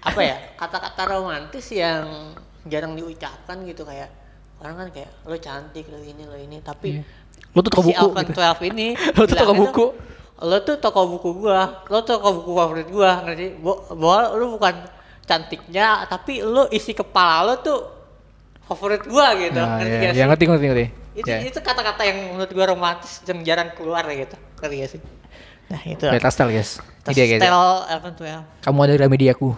[0.00, 0.36] apa ya?
[0.54, 4.12] Kata-kata romantis yang jarang diucapkan gitu kayak
[4.62, 7.04] orang kan kayak lo cantik lo ini lo ini tapi Iya.
[7.52, 8.38] Lo tuh toko si buku Alvan gitu.
[8.38, 8.86] 12 ini
[9.18, 9.86] Lo tuh toko buku.
[10.42, 14.44] Lo tuh toko buku gua lo tuh toko buku favorit gua ngerti Bo- bahwa lo
[14.52, 14.74] bukan
[15.22, 17.78] cantiknya tapi lo isi kepala lo tuh
[18.64, 20.26] favorit gua gitu Nah, ngerti iya, gak iya, sih?
[20.26, 20.86] ngerti ngerti ngerti.
[21.12, 21.38] itu Ya.
[21.44, 25.00] itu kata-kata yang menurut gua romantis dan jarang keluar gitu ngerti gak sih
[25.70, 26.82] nah itu Beta style guys.
[27.08, 27.40] Dia guys.
[27.40, 29.50] Stel Elven 12 Kamu ada Gramediaku.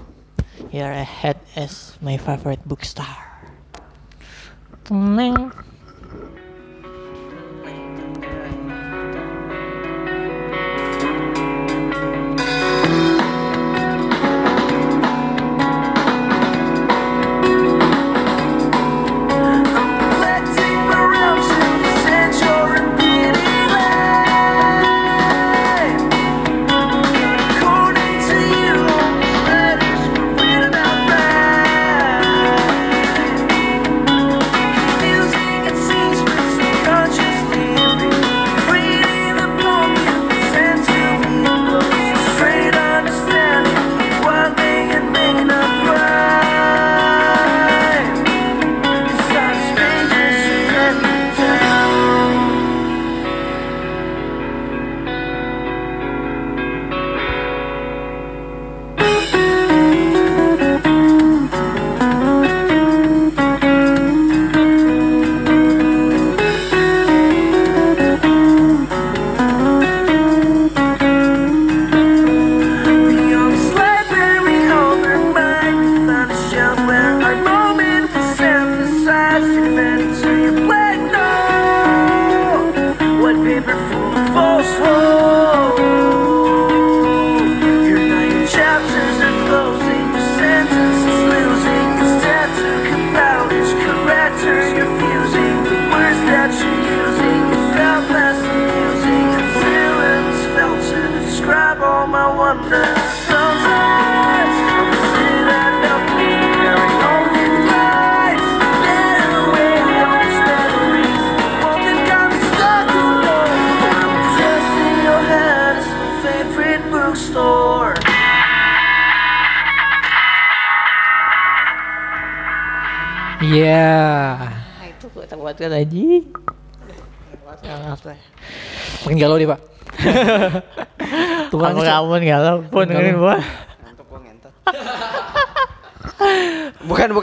[0.70, 2.62] Your head is my favorite.
[4.84, 5.50] Teneng.
[5.50, 5.73] Collecting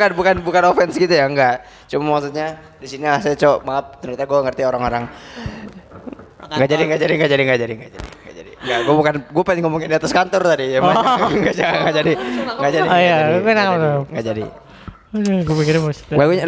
[0.02, 1.62] bukan bukan bukan offense gitu ya enggak.
[1.86, 5.06] Cuma maksudnya di sini saya cok maaf ternyata gua ngerti orang-orang.
[6.50, 8.52] Enggak jadi enggak jadi enggak jadi enggak jadi enggak jadi enggak jadi.
[8.66, 10.80] Enggak, gua bukan gua pengen ngomongin di atas kantor tadi ya.
[10.82, 12.14] Enggak jadi enggak jadi.
[12.58, 12.88] Enggak jadi.
[12.90, 14.02] Oh iya, nggak jadi, nggak jadi, lu?
[14.10, 14.44] Enggak jadi.
[15.12, 15.56] Aduh, gue
[16.08, 16.46] Gue punya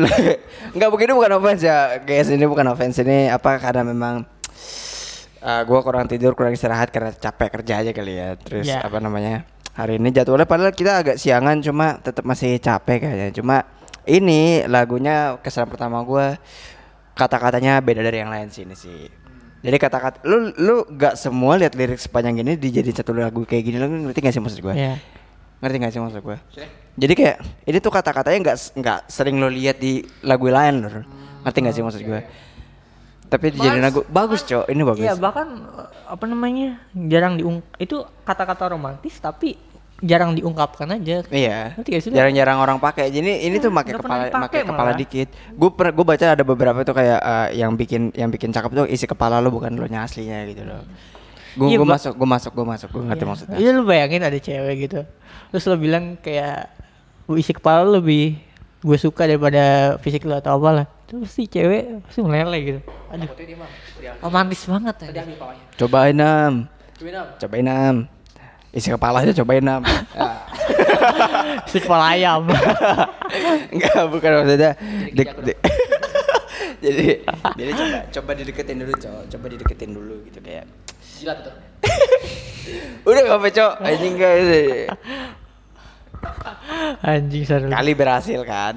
[0.72, 4.24] Enggak begini bukan offense ya Guys ini bukan offense Ini apa karena memang
[5.44, 8.80] uh, Gue kurang tidur kurang istirahat Karena capek kerja aja kali ya Terus Ya.
[8.80, 9.44] apa namanya
[9.74, 13.66] Hari ini jadwalnya padahal kita agak siangan Cuma tetap masih capek kayaknya Cuma
[14.06, 16.38] ini lagunya kesan pertama gue
[17.18, 19.24] Kata-katanya beda dari yang lain sih ini sih
[19.64, 23.80] jadi kata-kata lu lu gak semua lihat lirik sepanjang gini dijadiin satu lagu kayak gini
[23.80, 24.76] lu ngerti gak sih maksud gue?
[24.76, 25.00] Iya.
[25.64, 26.38] Ngerti gak sih maksud gue?
[27.00, 31.08] Jadi kayak ini tuh kata-katanya nggak nggak sering lo lihat di lagu lain loh.
[31.48, 32.20] Ngerti gak sih maksud gue?
[33.34, 34.70] Tapi dijadiin lagu bagus, Cok.
[34.70, 35.02] Ini bagus.
[35.02, 35.66] Iya, bahkan
[36.06, 36.78] apa namanya?
[36.94, 39.58] jarang diung itu kata-kata romantis tapi
[40.04, 41.26] jarang diungkapkan aja.
[41.34, 41.74] Iya.
[42.14, 43.10] Jarang-jarang orang pakai.
[43.10, 45.28] Jadi ini tuh Hmm, pakai kepala pakai kepala dikit.
[45.56, 48.86] Gue per gue baca ada beberapa tuh kayak eh, yang bikin yang bikin cakep tuh
[48.86, 50.84] isi kepala lo bukan lo nya aslinya gitu loh.
[51.58, 53.58] Gue Iya, gue masuk gue masuk gue masuk gue ngerti maksudnya.
[53.58, 55.02] Iya lu bayangin ada cewek gitu.
[55.50, 56.70] Terus lo bilang kayak
[57.24, 58.38] "Gua isi kepala lu lebih
[58.84, 60.86] gue suka daripada fisik lu atau apalah.
[61.08, 62.80] Terus si cewek pasti meleleh gitu.
[63.16, 63.32] Aduh,
[64.20, 65.24] romantis banget ya.
[65.80, 66.68] Cobain nam.
[67.40, 67.96] Cobain nam.
[68.74, 69.82] Isi kepala aja cobain nam.
[69.88, 70.44] Ya.
[71.70, 72.48] Si kepala ayam.
[73.74, 74.72] Enggak, bukan maksudnya.
[75.12, 75.58] Dek, dek.
[76.86, 77.22] jadi
[77.60, 79.22] jadi coba coba dideketin dulu, Cok.
[79.30, 80.66] Coba dideketin dulu gitu kayak.
[81.20, 81.54] Jilat tuh.
[83.04, 83.74] Udah gak apa, Cok?
[83.84, 84.88] Anjing guys.
[87.04, 87.68] Anjing seru.
[87.70, 88.76] Kali berhasil kan.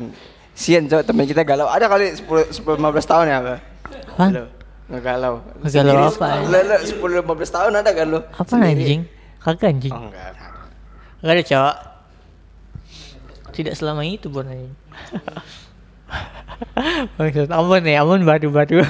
[0.57, 1.69] Sian, Cok, temen kita galau.
[1.69, 3.37] Ada kali 10 10 15 tahun ya?
[3.37, 4.31] Apaan?
[4.33, 4.45] Halo.
[4.89, 5.35] Ngegalau.
[5.61, 6.29] Ngegalau apa?
[6.49, 8.21] Lo, lo 10 15 tahun ada kan lo?
[8.33, 8.73] Apa Sendiri.
[8.73, 9.01] anjing?
[9.43, 9.93] Kagak anjing.
[9.93, 10.33] Oh, enggak.
[10.33, 10.53] enggak.
[11.21, 11.77] Gak ada cowok.
[13.53, 14.73] Tidak selama itu Bon anjing.
[17.19, 18.81] Maksud amun ya, amun baru-baru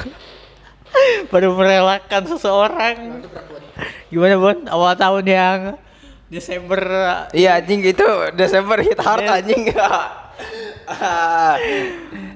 [1.32, 3.26] baru merelakan seseorang.
[4.12, 4.58] Gimana Bon?
[4.70, 5.58] Awal tahun yang
[6.26, 6.82] Desember
[7.30, 9.70] Iya anjing itu Desember hit hard anjing.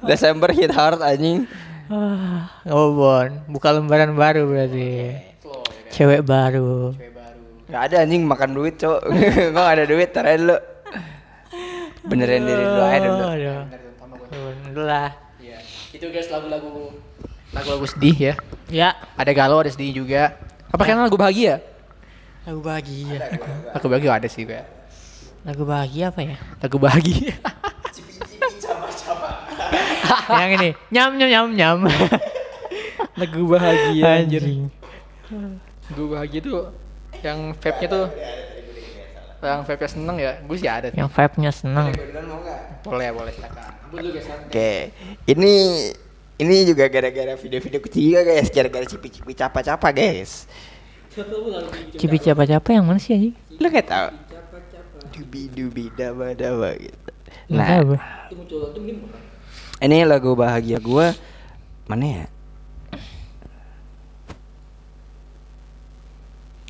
[0.09, 1.51] Desember hit hard anjing.
[1.91, 5.19] ah, oh Bon, buka lembaran baru berarti.
[5.91, 6.95] Cewek baru.
[7.71, 9.01] Gak ada anjing makan duit, Cok.
[9.55, 10.59] Gua gak ada duit, tarain lu.
[12.07, 13.27] Benerin diri dulu aja dulu.
[14.71, 15.11] Udah lah.
[15.43, 15.59] Iya.
[15.91, 16.95] Itu guys lagu-lagu
[17.51, 18.35] lagu-lagu sedih ya.
[18.71, 20.39] Ya, Ada galau, ada sedih juga.
[20.71, 21.59] Apa kan lagu bahagia?
[22.49, 23.21] Lagu bahagia.
[23.75, 24.61] Lagu bahagia ada sih gue.
[25.45, 26.37] Lagu bahagia apa ya?
[26.61, 27.35] Lagu bahagia.
[30.31, 31.79] yang ini nyam nyam nyam nyam
[33.19, 34.43] lagu bahagia anjir.
[35.91, 36.71] Lagu bahagia tuh
[37.21, 38.07] yang vape-nya tuh
[39.41, 40.33] yang vape-nya seneng ya.
[40.45, 40.89] Gue sih ada.
[40.93, 41.93] yang vibe nya seneng
[42.85, 43.73] Boleh, boleh silakan.
[44.49, 44.97] Oke,
[45.29, 45.53] ini
[46.41, 50.49] ini juga gara-gara video-video kecil juga guys, gara-gara cipi-cipi capa-capa guys.
[51.97, 54.09] Cipi siapa siapa yang mana sih anjing Lu gak tau?
[55.11, 57.11] Dubi-dubi daba-daba gitu.
[57.51, 58.01] Nggak Nah, tahu gue.
[59.85, 61.13] ini lagu bahagia gua
[61.85, 62.27] mana ya?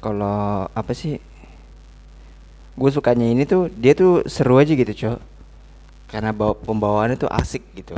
[0.00, 1.20] Kalau apa sih?
[2.74, 5.18] Gue sukanya ini tuh dia tuh seru aja gitu, Cok.
[6.08, 7.94] Karena bawa pembawaannya tuh asik gitu.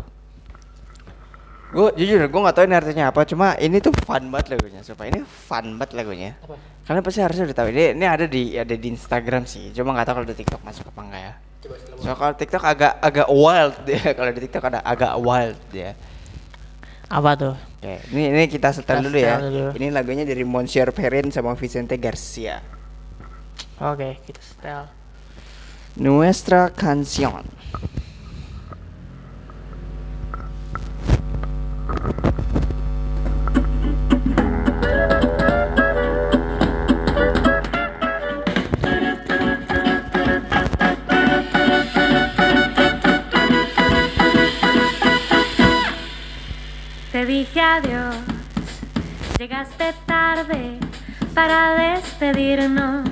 [1.73, 4.81] Gue jujur gue nggak tahu ini artinya apa, cuma ini tuh fun banget lagunya.
[4.85, 6.31] Supaya ini fun banget lagunya.
[6.85, 7.68] Kalian pasti harusnya udah tahu.
[7.73, 9.73] Ini ini ada di ada di Instagram sih.
[9.73, 11.35] Cuma nggak tahu kalau di TikTok masuk apa enggak ya.
[12.03, 14.03] So kalau TikTok agak agak wild dia.
[14.18, 15.95] Kalau di TikTok ada agak wild dia.
[17.12, 19.37] apa tuh Oke, ini ini kita setel dulu ya.
[19.37, 19.77] dulu.
[19.77, 22.64] Ini lagunya dari Monsieur Perrin sama Vicente Garcia.
[23.77, 24.83] oke kita setel
[26.01, 27.45] Nuestra canción.
[47.12, 48.16] Te dije adiós,
[49.38, 50.78] llegaste tarde
[51.34, 53.09] para despedirnos.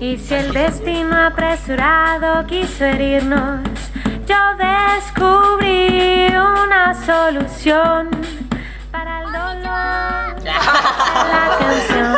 [0.00, 3.60] Y si el destino apresurado quiso herirnos,
[4.26, 8.10] yo descubrí una solución
[8.90, 10.42] para el dolor.
[10.44, 12.16] La canción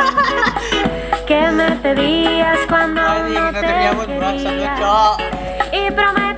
[1.27, 3.93] que me pedías cuando no te quería.
[5.71, 6.34] y prometiste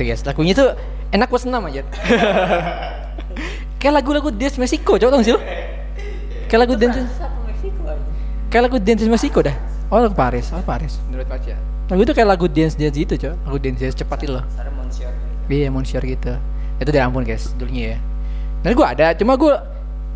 [0.00, 0.24] Iya, itu guys.
[0.24, 0.68] Lagunya tuh
[1.12, 1.84] enak buat senam aja.
[3.80, 5.40] Kayak lagu-lagu dance Meksiko, coba dong sih lo.
[6.48, 7.00] Kayak lagu dance
[8.52, 9.56] Kayak lagu dance Meksiko dah.
[9.92, 11.00] Oh, lagu Paris, oh Paris.
[11.08, 11.54] Menurut baca.
[11.90, 13.36] Lagu itu kayak lagu dance dance gitu, coba.
[13.44, 14.44] Lagu dance dance cepat itu loh.
[14.80, 15.12] Monsieur.
[15.48, 16.32] Iya, Monsieur gitu.
[16.80, 17.98] Itu dari ampun guys, dulunya ya.
[18.60, 19.64] Dan gua ada, cuma gua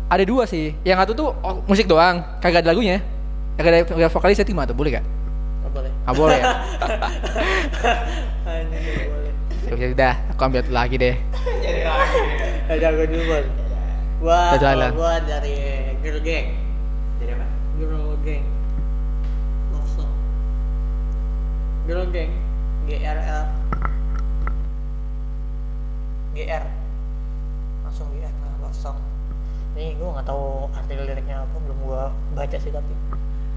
[0.09, 0.77] ada dua sih.
[0.85, 3.01] Yang satu tuh oh, musik doang, kagak ada lagunya.
[3.57, 5.05] Kagak ada, vokalisnya Tima tuh, boleh gak?
[5.65, 5.91] Nggak boleh.
[6.05, 6.45] Ah boleh ya.
[9.65, 11.15] Ya udah, aku ambil lagi deh.
[12.69, 13.45] Ada gue dulu Bon.
[14.21, 14.93] Gua, Satu kalau island.
[14.95, 15.55] gua dari
[16.05, 16.47] Girl Gang.
[17.17, 17.47] Jadi apa?
[17.81, 18.45] Girl Gang.
[19.73, 20.13] Love song.
[21.89, 22.31] Girl Gang.
[22.85, 23.43] GRL.
[26.37, 26.65] GR.
[27.83, 28.97] Langsung GR nah, love song.
[29.75, 32.93] Ini gua nggak tahu arti liriknya apa, belum gua baca sih tapi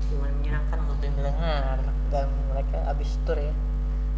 [0.08, 1.78] cuma menyenangkan untuk didengar
[2.10, 3.52] dan mereka abis tour ya.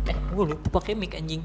[0.08, 1.44] Eh, gua lupa pakai mic anjing.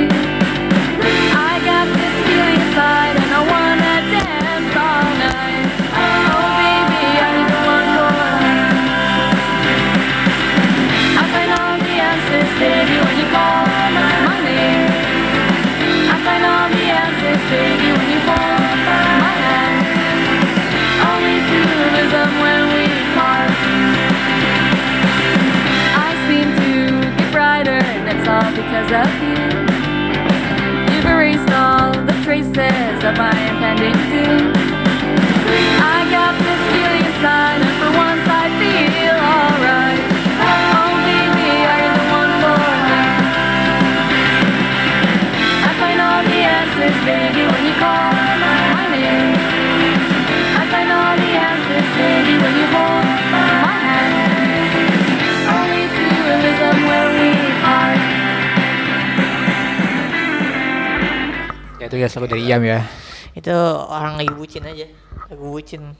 [61.91, 62.87] Ya itu guys lagu dari Iam ya.
[63.35, 63.51] Itu
[63.91, 64.87] orang lagi bucin aja.
[65.27, 65.91] Lagu bucin.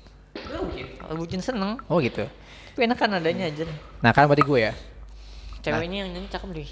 [1.03, 1.83] Lagu bucin seneng.
[1.91, 2.23] Oh gitu.
[2.71, 3.67] Tapi enak kan adanya aja.
[3.99, 4.73] Nah kan berarti gue ya.
[5.59, 6.69] Ceweknya yang nyanyi cakep deh.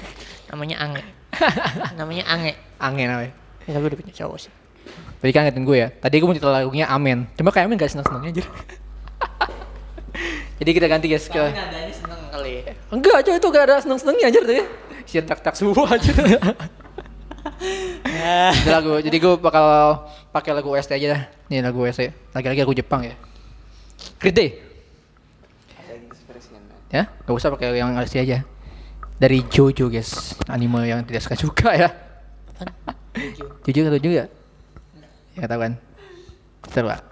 [0.48, 1.04] Namanya Ange.
[2.00, 2.56] Namanya Ange.
[2.80, 3.32] Angin namanya.
[3.68, 4.52] Ya tapi udah punya cowok sih.
[5.20, 5.88] Tadi kan ngatain gue ya.
[5.92, 7.28] Tadi gue mau cerita lagunya Amen.
[7.36, 8.44] Cuma kayak Amen gak seneng-senengnya aja.
[10.64, 12.64] Jadi kita ganti guys ke nadanya seneng kali.
[12.88, 14.64] Enggak aja itu gak ada seneng-senengnya aja tuh ya.
[15.04, 16.12] Si tak-tak semua aja.
[18.62, 19.64] Ini lagu, jadi gue bakal
[20.30, 21.22] pakai lagu OST aja dah.
[21.50, 22.34] Nih lagu OST.
[22.34, 23.14] Lagi-lagi lagu Jepang ya.
[26.52, 26.62] Man.
[26.92, 28.46] Ya, gak usah pakai yang asli aja.
[29.18, 31.88] Dari Jojo guys, anime yang tidak suka juga ya.
[33.66, 34.26] Jojo atau juga?
[35.38, 35.72] Ya tahu kan.
[36.68, 37.11] Coba.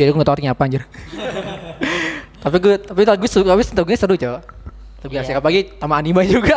[0.00, 0.82] Jadi gue nggak tahu artinya apa anjir.
[2.42, 4.42] Tapi gue tapi lagu seru tapi lagunya seru cowok.
[5.04, 5.20] Tapi Iya.
[5.24, 6.56] asik apalagi sama anime juga.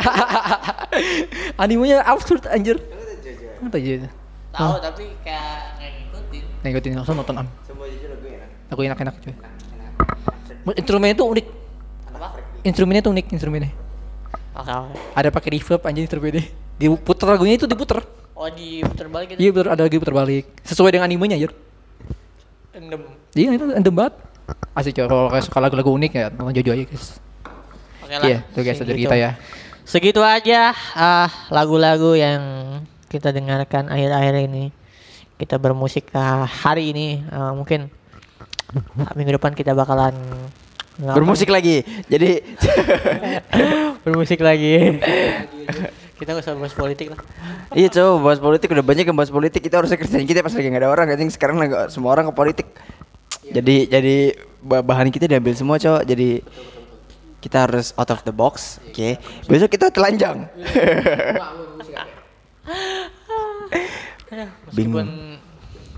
[1.63, 2.79] Animenya absurd anjir.
[2.79, 4.07] Tahu aja
[4.55, 6.43] Tahu tapi kayak ngikutin.
[6.63, 7.47] Nah, ikutin langsung nonton am.
[7.67, 8.49] Semua jujur lagu enak.
[8.71, 9.33] lagu enak-enak cuy.
[9.35, 10.75] Enak.
[10.79, 11.47] instrumennya tuh unik.
[12.15, 12.27] Apa?
[12.63, 13.71] instrumennya tuh unik instrumennya.
[14.55, 14.95] Oke, oke.
[15.19, 16.43] ada pakai reverb anjir instrumennya.
[16.79, 17.99] Diputer lagunya itu diputer.
[18.39, 19.39] Oh di putar balik gitu.
[19.39, 20.45] iya betul ada lagi puter balik.
[20.63, 21.51] Sesuai dengan animenya anjir
[22.73, 23.01] Endem.
[23.37, 24.13] iya itu endem banget
[24.73, 27.07] asik coy kalau kayak suka lagu-lagu unik ya nonton Jojo aja guys
[28.01, 28.25] Oke lah.
[28.25, 29.31] iya itu guys dari kita ya
[29.83, 32.39] Segitu aja ah lagu-lagu yang
[33.11, 34.71] kita dengarkan akhir-akhir ini.
[35.35, 37.91] Kita bermusik ah, hari ini Ah, mungkin
[39.13, 40.15] minggu depan kita bakalan
[40.95, 41.83] Bermusik lagi.
[42.07, 42.39] Jadi
[44.07, 44.97] bermusik lagi.
[46.23, 47.19] kita nggak usah bahas politik lah.
[47.75, 50.67] Iya coba bahas politik udah banyak yang bahas politik kita harusnya kerjain kita pas lagi
[50.71, 52.67] nggak ada orang anjing sekarang lagi semua orang ke politik.
[53.43, 54.15] Jadi jadi
[54.63, 56.39] ba- bahan kita diambil semua cowok jadi
[57.43, 58.79] kita harus out of the box.
[58.87, 59.19] Oke.
[59.51, 60.47] Besok kita telanjang.
[64.71, 65.05] Meskipun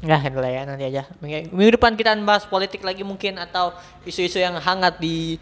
[0.06, 1.04] nggak handle ya nanti aja.
[1.22, 3.74] Minggu depan kita bahas politik lagi mungkin atau
[4.06, 5.38] isu-isu yang hangat di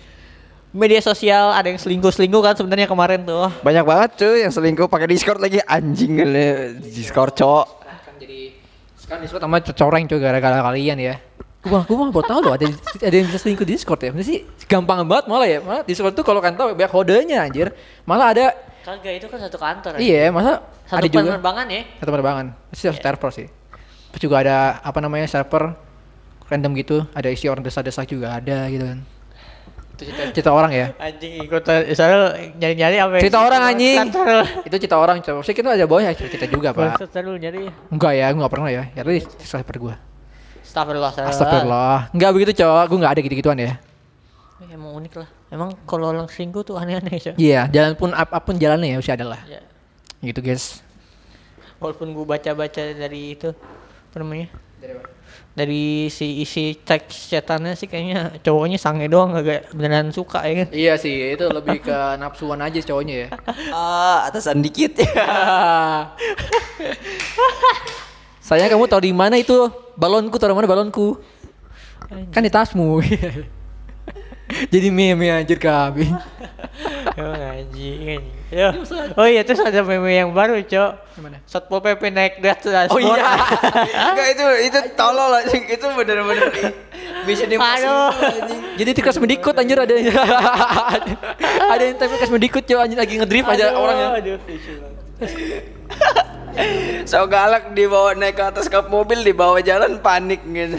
[0.74, 1.54] media sosial.
[1.54, 3.48] Ada yang selingkuh-selingkuh kan sebenarnya kemarin tuh.
[3.62, 6.76] Banyak banget cuy yang selingkuh pakai Discord lagi anjing le.
[6.82, 7.66] Discord cowok.
[7.80, 8.58] kan jadi
[8.98, 11.16] sekarang Discord sama coreng coy gara-gara kalian ya
[11.64, 12.68] gua gua mah baru tahu loh ada
[13.00, 16.12] ada yang bisa selingkuh di Discord ya Maksudnya sih gampang banget malah ya malah Discord
[16.12, 17.72] tuh kalau kan tahu banyak kodenya anjir
[18.04, 18.52] malah ada
[18.84, 19.96] Kagak itu kan satu kantor.
[19.96, 21.82] iya masa Satu ada juga penerbangan ya.
[22.04, 23.48] satu penerbangan pasti harus server sih
[24.12, 25.72] terus juga ada apa namanya server
[26.52, 29.00] random gitu ada isi orang desa-desa juga ada gitu kan
[30.04, 30.88] itu cerita, cerita orang ya?
[31.00, 31.64] Anjing ikut
[31.96, 33.98] soalnya nyari-nyari apa cerita orang anjing.
[34.68, 37.00] itu cerita orang coba sih kita ada bawahnya cerita juga pak.
[37.24, 37.72] Lu nyari.
[37.88, 38.84] Enggak ya gue nggak pernah ya.
[38.92, 39.96] Ya itu server gue
[40.64, 41.34] Astagfirullah astagfirullah.
[41.38, 41.98] Astagfirullah.
[42.12, 42.84] Enggak begitu cowok.
[42.90, 43.74] Gue nggak ada gitu-gituan ya.
[44.60, 45.30] Eh, Emang unik lah.
[45.54, 49.14] Emang kalau orang selingkuh tuh aneh-aneh ya Iya jalan pun apa pun jalannya ya Mesti
[49.14, 49.42] ada lah.
[49.46, 49.62] Ya.
[50.20, 50.82] Gitu guys.
[51.78, 54.50] Walaupun gue baca-baca dari itu Apa namanya?
[54.82, 54.94] Dari
[56.10, 60.68] si isi teks chatannya sih kayaknya cowoknya sange doang agak beneran suka ya kan?
[60.74, 63.28] Iya sih itu lebih ke nafsuan aja cowoknya ya.
[63.74, 64.98] Ah, atasan dikit.
[64.98, 65.14] Ya.
[68.48, 69.70] Sayang kamu tahu di mana itu?
[69.94, 71.22] Balonku taruh mana balonku?
[72.34, 73.00] Kan di tasmu
[74.70, 76.10] Jadi meme anjir kami
[77.14, 78.24] Emang anjing anjing.
[78.54, 78.70] Yo.
[79.18, 81.38] Oh iya terus ada meme yang baru cok Gimana?
[81.50, 83.26] Satpol PP naik dashboard Oh iya
[84.14, 85.64] Enggak itu itu tolol anjing.
[85.70, 86.50] Itu bener-bener
[87.26, 88.62] bisa anjing.
[88.80, 89.94] Jadi kelas mendikut anjir ada
[91.70, 94.38] Ada yang tapi kelas mendikut cowok anjir lagi ngedrift aja orangnya Aduh.
[97.10, 100.78] So galak dibawa naik ke atas kap mobil dibawa jalan panik gitu.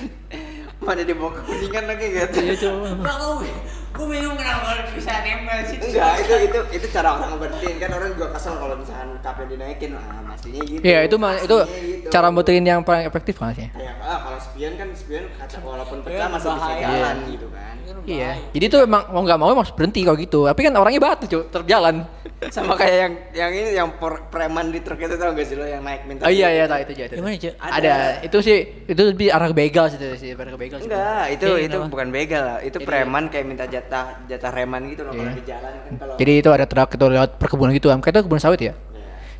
[0.79, 2.39] Mana dibawa ke kuningan lagi gitu.
[2.39, 3.64] Iya cowok
[3.95, 5.79] Gue bingung kenapa bisa nempel sih.
[5.79, 9.91] Enggak, itu itu itu cara orang ngeberhentiin kan orang juga kesel kalau misalkan kapnya dinaikin.
[9.95, 10.83] Ah, pastinya gitu.
[10.83, 12.09] Iya itu mah itu gitu.
[12.11, 13.71] cara betuin yang paling efektif kan sih
[14.05, 17.75] ah, kalau spion kan spion kaca walaupun pecah masih bisa jalan gitu kan.
[18.05, 18.31] Iya.
[18.53, 20.41] Jadi itu emang mau nggak mau emang harus berhenti kalau gitu.
[20.45, 22.05] Tapi kan orangnya batu cuy, tetap jalan.
[22.51, 25.65] Sama kayak yang yang ini yang per- preman di truk itu tau gak sih lo
[25.65, 26.85] yang naik minta Oh iya iya duit tahu gitu.
[26.85, 27.15] itu jadi.
[27.15, 27.55] Gimana cok?
[27.61, 27.95] Ada.
[28.23, 30.89] Itu sih itu lebih arah ke begal sih itu sih, arah ke begal sih.
[30.89, 31.93] Enggak, itu Iya, itu kenapa?
[31.93, 32.59] bukan begal lah.
[32.61, 35.37] Itu Jadi- preman kayak minta jatah jatah reman gitu loh kalau Iya.
[35.37, 38.41] di jalan kan kalau Jadi itu ada truk itu lewat perkebunan gitu, kayak itu kebun
[38.41, 38.75] sawit ya.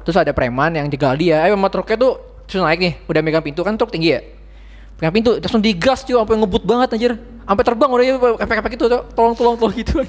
[0.05, 2.13] Terus ada preman yang digal dia, eh sama truknya tuh
[2.45, 4.21] terus naik nih, udah megang pintu kan truk tinggi ya.
[5.05, 7.13] Pegang pintu, langsung digas cuy, sampai ngebut banget anjir.
[7.45, 10.01] Sampai terbang udah ya efek-efek itu tuh, tolong tolong tolong gitu.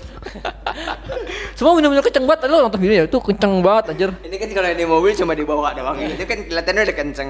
[1.59, 4.15] Semua bener-bener kenceng banget, lo nonton video ya, itu kenceng banget anjir.
[4.23, 5.99] Ini kan kalau di mobil cuma dibawa doang.
[5.99, 7.29] Itu kan kelihatannya udah kenceng.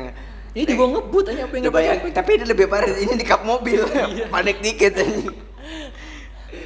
[0.54, 2.86] Ini dibawa ngebut aja apa yang bayang, tapi ini lebih parah.
[2.86, 3.82] Ini di kap mobil.
[3.82, 4.30] Iya.
[4.30, 5.34] Panik dikit anjing.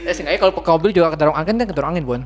[0.07, 2.21] Eh seenggaknya kalau ke mobil juga kedorong angin kan kedorong angin, Bon.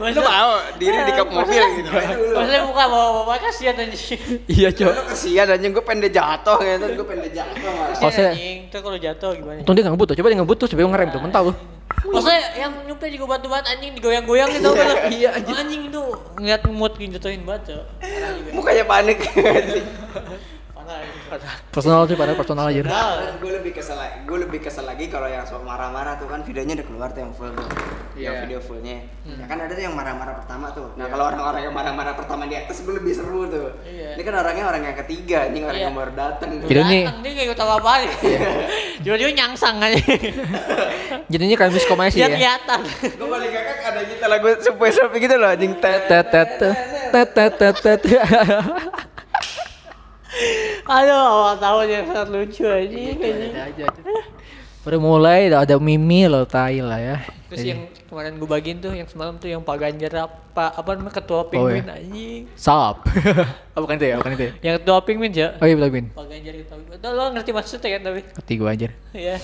[0.00, 0.50] Lu mau
[0.80, 1.88] diri di kap mobil gitu.
[1.92, 4.20] Maksudnya muka bawa bawa kasihan anjing.
[4.48, 4.90] iya, Cok.
[4.90, 6.86] Lu kesian anjing gue dia jatuh gitu.
[7.04, 8.02] Gue dia jatuh malah.
[8.02, 8.58] Oh, saya- anjing.
[8.72, 9.58] Terus kalau jatuh gimana?
[9.60, 11.56] Untung dia nggak ngebut tuh, coba dia ngebut tuh sebelum ngerem tuh, mental tuh.
[12.02, 14.88] Maksudnya yang nyumpet juga batu banget anjing digoyang-goyang gitu kan.
[15.12, 15.54] Iya, anjing.
[15.54, 16.02] Anjing itu
[16.40, 17.84] ngeliat mood jatuhin banget cok.
[18.00, 18.50] Parah juga.
[18.56, 19.18] Mukanya panik.
[19.36, 19.86] Anjing.
[21.70, 22.82] Personal sih, pada personal aja.
[23.34, 26.76] gue lebih kesel lagi, gue lebih kesel lagi kalau yang soal marah-marah tuh kan videonya
[26.76, 27.68] udah keluar tuh yang full tuh,
[28.14, 28.42] yang Iya.
[28.42, 28.96] video fullnya.
[29.24, 30.92] Ya kan ada tuh yang marah-marah pertama tuh.
[30.94, 33.72] Nah kalau orang-orang yang marah-marah pertama di atas gue lebih seru tuh.
[33.82, 34.14] Iya.
[34.14, 35.86] Ini kan orangnya orang yang ketiga, ini orang Iya.
[35.86, 36.48] yang baru datang.
[36.62, 37.92] Jadi nih- Datang, dia kayak ikut apa apa
[39.02, 39.98] Tiba-tiba nyangsang aja.
[41.32, 42.28] Jadinya kayak miskom aja sih ya.
[42.28, 42.80] kelihatan.
[43.02, 46.76] gue paling kakak ada kita lagu supaya selfie gitu loh, anjing tet Tet tet tet
[47.10, 48.00] tet tet tet tet.
[50.84, 53.16] Aduh, awal tahun yang sangat lucu Iya, anjing.
[53.16, 53.52] anjing.
[53.52, 53.86] Ada aja.
[54.82, 57.16] Udah mulai ada, ada Mimi lo tai lah ya.
[57.46, 57.80] Terus Jadi, yang
[58.10, 61.46] kemarin gue bagiin tuh yang semalam tuh yang Pak Ganjar apa apa namanya ketua Oh,
[61.46, 62.00] Penguin iya.
[62.02, 62.42] anjing.
[62.58, 63.06] Sop.
[63.76, 64.42] oh, bukan itu ya, bukan itu.
[64.42, 64.52] Ya.
[64.58, 65.48] Yang ketua Penguin ya.
[65.54, 66.06] Oh iya betul Bin.
[66.10, 66.98] Pak Ganjar ketua Penguin.
[67.14, 68.90] Lo ngerti maksudnya kan tapi Ngerti gua anjir.
[69.14, 69.36] Iya.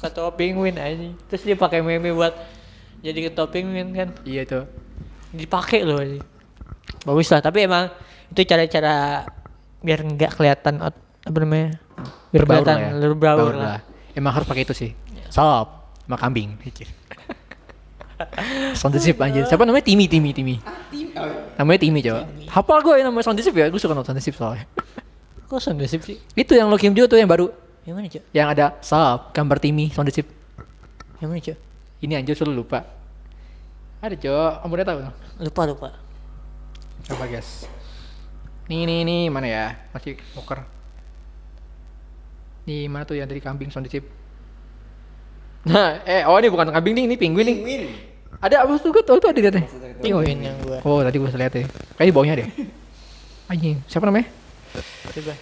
[0.00, 1.12] ketua Penguin anjing.
[1.28, 2.32] Terus dia pakai meme buat
[3.02, 4.08] jadi ketua Penguin kan.
[4.24, 4.64] Iya tuh.
[5.36, 6.24] Dipakai loh anjing.
[7.04, 7.92] Bagus lah, tapi emang
[8.32, 9.26] itu cara-cara
[9.80, 11.76] biar nggak kelihatan ot- apa namanya?
[12.30, 12.90] Biar Berbaur kelihatan lah ya.
[12.96, 13.78] berbaur Berbaur lah.
[14.16, 14.90] Emang harus pakai itu sih.
[15.30, 16.56] Sop sama kambing.
[16.66, 16.88] Anjir.
[18.76, 19.48] Sound the Zip anjir.
[19.48, 19.80] Siapa namanya?
[19.80, 20.60] Timi, Timi, Timi.
[21.56, 22.28] Namanya Timi coba.
[22.52, 23.72] Hafal gue ya namanya Sound the Zip ya.
[23.72, 24.68] Gue suka nonton Sound the Zip soalnya.
[25.50, 26.14] Kok sound sip sih?
[26.38, 27.50] itu yang lo Kim Jo tuh yang baru.
[27.82, 28.22] Yang mana, Cok?
[28.30, 30.30] Yang ada Sop, gambar Timi, Sound the Zip.
[31.18, 31.58] Yang mana, Cok?
[32.06, 32.86] Ini anjir selalu lupa.
[33.98, 34.98] Ada cok, kamu udah tahu?
[35.42, 35.88] Lupa, lupa.
[37.02, 37.66] Coba guys.
[38.70, 39.64] Nih nih nih mana ya?
[39.90, 40.62] Masih poker.
[42.70, 44.06] Nih mana tuh yang dari kambing sound chip?
[45.66, 47.56] Nah, eh oh ini bukan kambing nih, ini penguin nih.
[47.58, 47.82] Penguin.
[48.38, 48.94] Ada apa tuh?
[48.94, 49.60] Gue tuh ada di
[50.00, 50.78] Penguin yang gua.
[50.86, 51.66] Oh tadi gue lihat ya.
[51.98, 52.46] Kayaknya baunya deh.
[53.50, 54.30] Anjing, siapa namanya?
[55.10, 55.34] Coba.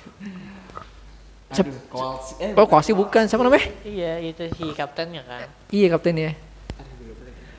[1.48, 2.26] Aduh, Koals.
[2.40, 3.68] Eh, Oh Kosi bukan, siapa namanya?
[3.84, 5.48] Iya, itu si kaptennya kan.
[5.68, 6.32] Iya kapten ya.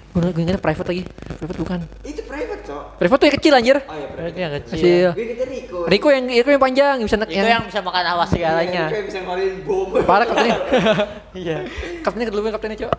[0.09, 1.03] Gue gue ingat private lagi.
[1.37, 1.79] Private bukan.
[2.01, 2.83] itu private, Cok.
[2.97, 3.77] Private tuh yang kecil anjir.
[3.77, 4.15] Oh iya, private.
[4.17, 4.73] Berarti yang kecil.
[4.73, 5.77] Masih Gue Rico.
[5.85, 8.83] Rico yang Rico yang panjang yang bisa Itu yang bisa makan awas segalanya.
[8.89, 9.87] Rico yang bisa ngeluarin bom.
[10.03, 10.57] parah kaptennya.
[11.39, 11.57] Iya.
[12.01, 12.91] kaptennya kedua kaptennya cok.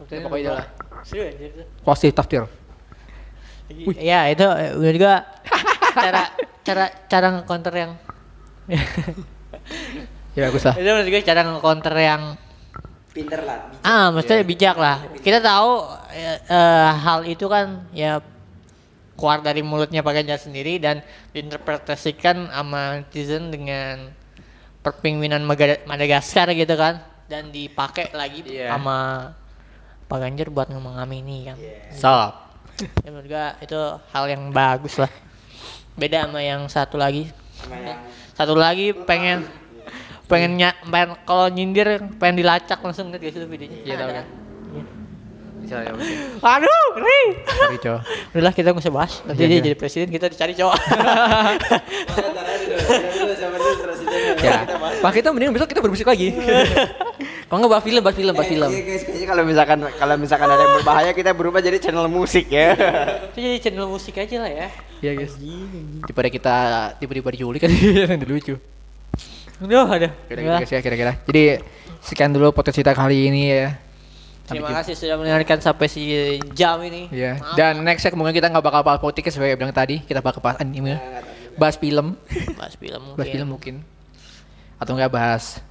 [0.00, 0.66] Kaptennya pokoknya lah.
[1.04, 1.66] Seru anjir tuh.
[1.84, 2.42] Kosi tafsir.
[3.96, 5.12] Iya, itu eh, gue juga
[5.94, 6.22] cara
[6.64, 7.92] cara cara nge-counter yang
[10.34, 10.74] Ya bagus lah.
[10.74, 12.22] itu menurut gue cara nge-counter yang
[13.14, 13.70] Pinter lah.
[13.70, 13.86] bijak.
[13.86, 15.70] ah maksudnya bijak lah kita tahu
[16.10, 18.18] eh, eh, hal itu kan ya
[19.14, 20.98] keluar dari mulutnya Pak Ganjar sendiri dan
[21.30, 24.10] diinterpretasikan sama netizen dengan
[24.82, 28.68] perpingwinan Maga- Madagaskar gitu kan dan dipakai lagi Iya.
[28.68, 29.30] sama
[30.04, 31.56] Pak Ganjar buat mengamini kan
[31.94, 32.34] Sop.
[33.00, 33.80] ya menurut gua itu
[34.10, 35.08] hal yang bagus lah
[35.94, 38.02] beda sama yang satu lagi Sama yang
[38.34, 39.46] satu lagi pengen
[40.24, 44.04] pengen ny pengen kalau nyindir pengen dilacak langsung guys itu videonya Iya, Ada.
[44.14, 44.26] kan.
[45.60, 45.90] Bisa ya.
[45.90, 46.12] oke.
[46.42, 47.98] aduh ngeri Sorry cok.
[48.30, 49.64] udahlah kita nggak usah bahas nanti Iya, dia iya.
[49.64, 50.76] jadi presiden kita dicari cowok.
[54.36, 54.58] Ya.
[55.00, 56.36] Pak kita mending besok kita bermusik lagi.
[57.44, 58.68] Kalau nggak bahas film, bahas film, bahas Eh, film.
[58.68, 62.46] Iya guys, kayaknya kalau misalkan kalau misalkan ada yang berbahaya kita berubah jadi channel musik
[62.48, 62.76] ya.
[63.30, 64.68] itu jadi channel musik aja lah ya
[65.00, 65.32] Iya guys.
[66.02, 66.54] Daripada kita
[66.98, 67.70] tiba-tiba diculik kan
[68.10, 68.54] yang lucu.
[69.62, 71.12] Udah ada Kira-kira ya kira-kira.
[71.30, 71.62] Jadi
[72.02, 73.68] sekian dulu podcast kita kali ini ya.
[74.44, 76.04] terima kasih sudah mendengarkan sampai si
[76.52, 77.40] jam ini Iya.
[77.40, 77.56] Maaf.
[77.56, 80.04] Dan next ya kemungkinan kita nggak bakal bahas politik sebagai bilang tadi.
[80.04, 81.00] Kita bakal bahas anime.
[81.56, 82.18] Bahas film.
[82.58, 83.74] bahas film mungkin Bahas film mungkin.
[84.76, 85.64] Atau enggak bahas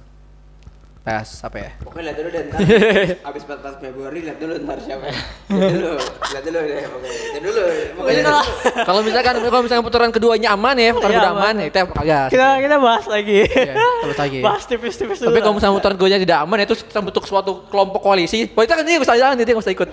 [1.04, 1.70] bahas apa ya?
[1.84, 2.58] Pokoknya lihat dulu deh ntar.
[3.28, 5.04] Abis 14 Februari lihat dulu ntar siapa.
[5.52, 7.12] Lihat dulu, lihat dulu deh pokoknya.
[7.12, 7.62] Lihat dulu.
[7.92, 8.42] Pokoknya lihat dulu.
[8.88, 11.54] kalau misalkan kalau misalkan putaran keduanya aman ya, putaran Iya, kedua aman.
[11.60, 12.26] ya, kita agak.
[12.32, 14.38] kita kita bahas lagi Iya, terus lagi.
[14.40, 17.52] bahas tipis-tipis dulu Tapi kalau misalnya putaran keduanya tidak aman ya, itu kita bentuk suatu
[17.68, 18.48] kelompok koalisi.
[18.56, 19.88] Wah, itu kan ini usah jalan, itu nggak usah ikut.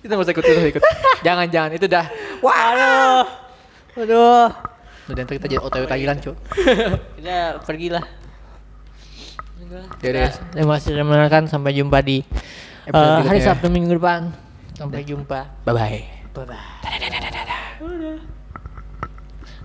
[0.00, 0.82] Itu nggak usah ikut, usah ikut.
[1.26, 2.08] jangan jangan, itu dah.
[2.40, 3.24] Wah, aduh
[3.96, 4.48] aduh
[5.06, 6.34] udah ntar kita jadi otw Thailand, cuy.
[7.20, 8.02] kita pergilah
[9.66, 9.82] Ya
[10.14, 10.36] udah, guys.
[10.54, 12.22] terima kasih sudah mendengarkan sampai jumpa di
[12.86, 13.40] Episode eh, hari.
[13.42, 14.30] Sabtu minggu depan
[14.78, 16.02] sampai jumpa Bye bye.
[16.30, 16.62] bye bye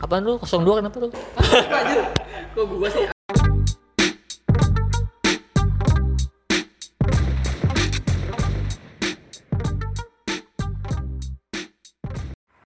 [0.01, 0.41] Apaan lu?
[0.41, 1.13] 02 kenapa lu?
[2.57, 3.20] Kok gua sih